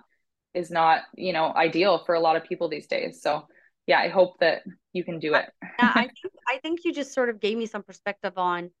is 0.53 0.71
not 0.71 1.03
you 1.15 1.31
know 1.31 1.53
ideal 1.55 2.03
for 2.05 2.15
a 2.15 2.19
lot 2.19 2.35
of 2.35 2.43
people 2.43 2.67
these 2.67 2.87
days. 2.87 3.21
So 3.21 3.47
yeah, 3.85 3.99
I 3.99 4.09
hope 4.09 4.39
that 4.39 4.63
you 4.91 5.05
can 5.05 5.19
do 5.19 5.35
it. 5.35 5.45
yeah, 5.79 5.93
I 5.95 6.01
think 6.21 6.33
I 6.49 6.57
think 6.57 6.79
you 6.83 6.93
just 6.93 7.13
sort 7.13 7.29
of 7.29 7.39
gave 7.39 7.57
me 7.57 7.65
some 7.65 7.83
perspective 7.83 8.33
on 8.35 8.71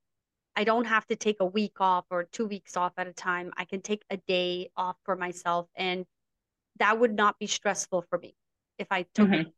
I 0.57 0.63
don't 0.63 0.85
have 0.85 1.05
to 1.07 1.15
take 1.15 1.37
a 1.39 1.45
week 1.45 1.79
off 1.79 2.05
or 2.09 2.23
two 2.23 2.47
weeks 2.47 2.75
off 2.75 2.93
at 2.97 3.05
a 3.05 3.13
time. 3.13 3.53
I 3.55 3.65
can 3.65 3.79
take 3.79 4.01
a 4.09 4.17
day 4.17 4.71
off 4.75 4.95
for 5.05 5.15
myself 5.15 5.67
and 5.75 6.03
that 6.79 6.99
would 6.99 7.13
not 7.13 7.37
be 7.37 7.45
stressful 7.45 8.05
for 8.09 8.17
me 8.17 8.35
if 8.79 8.87
I 8.89 9.05
took 9.13 9.29
mm-hmm. 9.29 9.49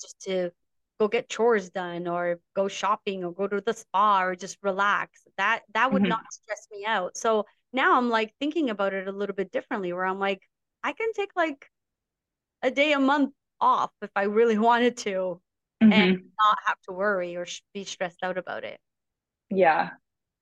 just 0.00 0.18
to 0.22 0.50
go 0.98 1.08
get 1.08 1.28
chores 1.28 1.68
done 1.68 2.08
or 2.08 2.40
go 2.54 2.68
shopping 2.68 3.22
or 3.22 3.34
go 3.34 3.46
to 3.46 3.60
the 3.60 3.74
spa 3.74 4.22
or 4.22 4.34
just 4.34 4.56
relax. 4.62 5.20
That 5.36 5.60
that 5.74 5.92
would 5.92 6.00
mm-hmm. 6.00 6.08
not 6.08 6.32
stress 6.32 6.66
me 6.72 6.86
out. 6.86 7.18
So 7.18 7.44
now 7.74 7.98
I'm 7.98 8.08
like 8.08 8.32
thinking 8.40 8.70
about 8.70 8.94
it 8.94 9.08
a 9.08 9.12
little 9.12 9.36
bit 9.36 9.52
differently 9.52 9.92
where 9.92 10.06
I'm 10.06 10.18
like 10.18 10.40
I 10.82 10.92
can 10.92 11.12
take 11.12 11.32
like 11.36 11.66
a 12.62 12.70
day 12.70 12.92
a 12.92 12.98
month 12.98 13.34
off 13.60 13.90
if 14.00 14.10
I 14.16 14.22
really 14.22 14.56
wanted 14.70 14.96
to 14.98 15.38
mm-hmm. 15.82 15.92
and 15.92 16.12
not 16.42 16.58
have 16.64 16.80
to 16.88 16.94
worry 16.94 17.36
or 17.36 17.46
be 17.74 17.84
stressed 17.84 18.22
out 18.22 18.38
about 18.38 18.64
it. 18.64 18.80
Yeah. 19.50 19.90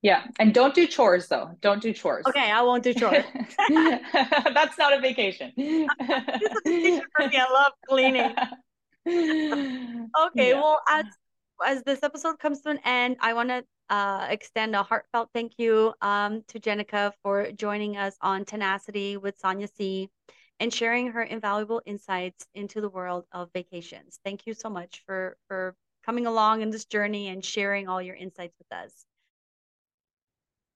Yeah. 0.05 0.25
And 0.38 0.53
don't 0.53 0.75
do 0.75 0.87
chores 0.87 1.29
though. 1.29 1.57
Don't 1.62 1.81
do 1.81 1.95
chores. 1.95 2.27
Okay. 2.29 2.51
I 2.51 2.61
won't 2.61 2.85
do 2.85 2.93
chores. 2.93 3.25
That's 3.71 4.77
not 4.77 4.93
a 4.93 5.01
vacation. 5.01 5.51
it's 5.57 6.55
a 6.67 6.69
vacation 6.69 7.03
for 7.17 7.27
me. 7.27 7.38
I 7.38 7.51
love 7.51 7.73
cleaning. 7.88 8.35
okay. 10.27 10.51
Yeah. 10.51 10.61
Well, 10.61 10.79
as, 10.90 11.07
as 11.67 11.83
this 11.85 12.03
episode 12.03 12.38
comes 12.38 12.61
to 12.61 12.69
an 12.69 12.81
end, 12.85 13.17
I 13.21 13.33
want 13.33 13.49
to 13.49 13.64
uh, 13.88 14.27
extend 14.29 14.77
a 14.77 14.83
heartfelt 14.83 15.31
thank 15.33 15.55
you 15.57 15.95
um, 16.03 16.43
to 16.49 16.61
Jennica 16.61 17.12
for 17.23 17.51
joining 17.53 17.97
us 17.97 18.14
on 18.21 18.45
Tenacity 18.45 19.17
with 19.17 19.38
Sonia 19.38 19.69
C 19.69 20.11
and 20.61 20.73
sharing 20.73 21.12
her 21.12 21.23
invaluable 21.23 21.81
insights 21.87 22.47
into 22.55 22.83
the 22.83 22.90
world 22.90 23.25
of 23.33 23.49
vacations. 23.55 24.21
Thank 24.23 24.47
you 24.47 24.53
so 24.53 24.69
much 24.69 25.03
for, 25.07 25.38
for 25.49 25.75
coming 26.05 26.27
along 26.27 26.61
in 26.61 26.69
this 26.69 26.85
journey 26.85 27.29
and 27.29 27.43
sharing 27.43 27.88
all 27.88 28.03
your 28.03 28.17
insights 28.17 28.55
with 28.59 28.71
us. 28.71 29.07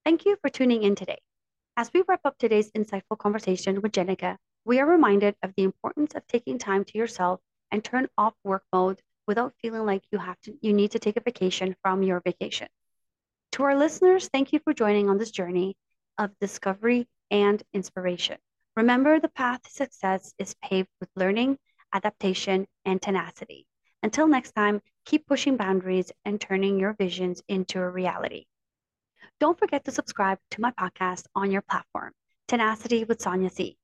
Thank 0.09 0.25
you 0.25 0.38
for 0.40 0.49
tuning 0.49 0.85
in 0.85 0.94
today. 0.94 1.18
As 1.77 1.90
we 1.92 2.03
wrap 2.09 2.23
up 2.25 2.38
today's 2.38 2.71
insightful 2.71 3.18
conversation 3.18 3.83
with 3.83 3.92
Jennica, 3.92 4.38
we 4.64 4.81
are 4.81 4.87
reminded 4.87 5.37
of 5.42 5.53
the 5.55 5.64
importance 5.64 6.14
of 6.14 6.27
taking 6.27 6.57
time 6.57 6.87
to 6.87 6.97
yourself 6.97 7.40
and 7.71 7.85
turn 7.85 8.09
off 8.16 8.33
work 8.42 8.64
mode 8.73 9.03
without 9.27 9.53
feeling 9.61 9.85
like 9.85 10.05
you 10.11 10.16
have 10.16 10.40
to 10.44 10.57
you 10.62 10.73
need 10.73 10.92
to 10.92 10.99
take 10.99 11.18
a 11.18 11.21
vacation 11.21 11.77
from 11.83 12.03
your 12.03 12.21
vacation. 12.21 12.68
To 13.53 13.64
our 13.64 13.77
listeners, 13.77 14.31
thank 14.33 14.51
you 14.51 14.61
for 14.61 14.73
joining 14.73 15.11
on 15.11 15.18
this 15.18 15.31
journey 15.31 15.77
of 16.16 16.31
discovery 16.38 17.07
and 17.31 17.62
inspiration. 17.75 18.38
Remember, 18.79 19.21
the 19.21 19.29
path 19.29 19.61
to 19.64 19.71
success 19.71 20.33
is 20.38 20.57
paved 20.62 20.88
with 21.01 21.11
learning, 21.16 21.59
adaptation, 21.92 22.66
and 22.87 23.03
tenacity. 23.03 23.66
Until 24.03 24.27
next 24.27 24.53
time, 24.53 24.81
keep 25.05 25.27
pushing 25.27 25.59
boundaries 25.59 26.11
and 26.25 26.40
turning 26.40 26.81
your 26.81 26.94
visions 26.94 27.42
into 27.47 27.79
a 27.79 27.90
reality. 27.90 28.47
Don't 29.40 29.57
forget 29.57 29.85
to 29.85 29.92
subscribe 29.92 30.40
to 30.51 30.61
my 30.61 30.72
podcast 30.72 31.27
on 31.37 31.53
your 31.53 31.62
platform, 31.62 32.12
Tenacity 32.48 33.05
with 33.05 33.22
Sonia 33.22 33.51
C. 33.51 33.77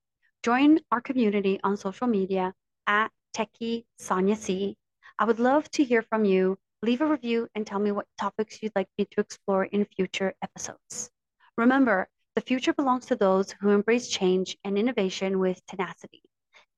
Join 0.42 0.80
our 0.90 1.00
community 1.00 1.60
on 1.62 1.76
social 1.76 2.08
media 2.08 2.52
at 2.88 3.12
Techie 3.36 3.84
Sonia 3.96 4.34
C. 4.34 4.76
I 5.16 5.24
would 5.24 5.38
love 5.38 5.70
to 5.70 5.84
hear 5.84 6.02
from 6.02 6.24
you. 6.24 6.58
Leave 6.82 7.02
a 7.02 7.06
review 7.06 7.46
and 7.54 7.64
tell 7.64 7.78
me 7.78 7.92
what 7.92 8.08
topics 8.18 8.60
you'd 8.62 8.74
like 8.74 8.88
me 8.98 9.06
to 9.12 9.20
explore 9.20 9.64
in 9.66 9.84
future 9.84 10.34
episodes. 10.42 11.08
Remember, 11.56 12.08
the 12.34 12.40
future 12.40 12.72
belongs 12.72 13.06
to 13.06 13.14
those 13.14 13.52
who 13.60 13.70
embrace 13.70 14.08
change 14.08 14.56
and 14.64 14.76
innovation 14.76 15.38
with 15.38 15.64
tenacity. 15.66 16.22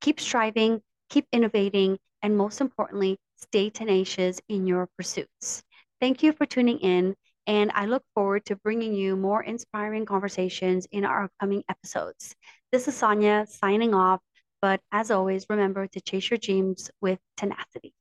Keep 0.03 0.21
striving, 0.21 0.83
keep 1.09 1.27
innovating, 1.33 1.99
and 2.21 2.37
most 2.37 2.61
importantly, 2.61 3.19
stay 3.37 3.71
tenacious 3.71 4.39
in 4.51 4.67
your 4.67 4.87
pursuits. 4.99 5.63
Thank 5.99 6.23
you 6.23 6.35
for 6.35 6.45
tuning 6.45 6.79
in, 6.81 7.17
and 7.47 7.71
I 7.75 7.87
look 7.87 8.05
forward 8.15 8.45
to 8.47 8.57
bringing 8.57 8.95
you 8.95 9.17
more 9.17 9.43
inspiring 9.43 10.07
conversations 10.07 10.87
in 10.93 11.05
our 11.05 11.25
upcoming 11.25 11.65
episodes. 11.69 12.35
This 12.73 12.89
is 12.89 12.97
Sonia 12.97 13.47
signing 13.49 13.95
off, 13.95 14.21
but 14.63 14.81
as 14.93 15.11
always, 15.11 15.47
remember 15.49 15.87
to 15.87 16.01
chase 16.01 16.31
your 16.31 16.39
dreams 16.39 16.91
with 17.01 17.19
tenacity. 17.37 17.96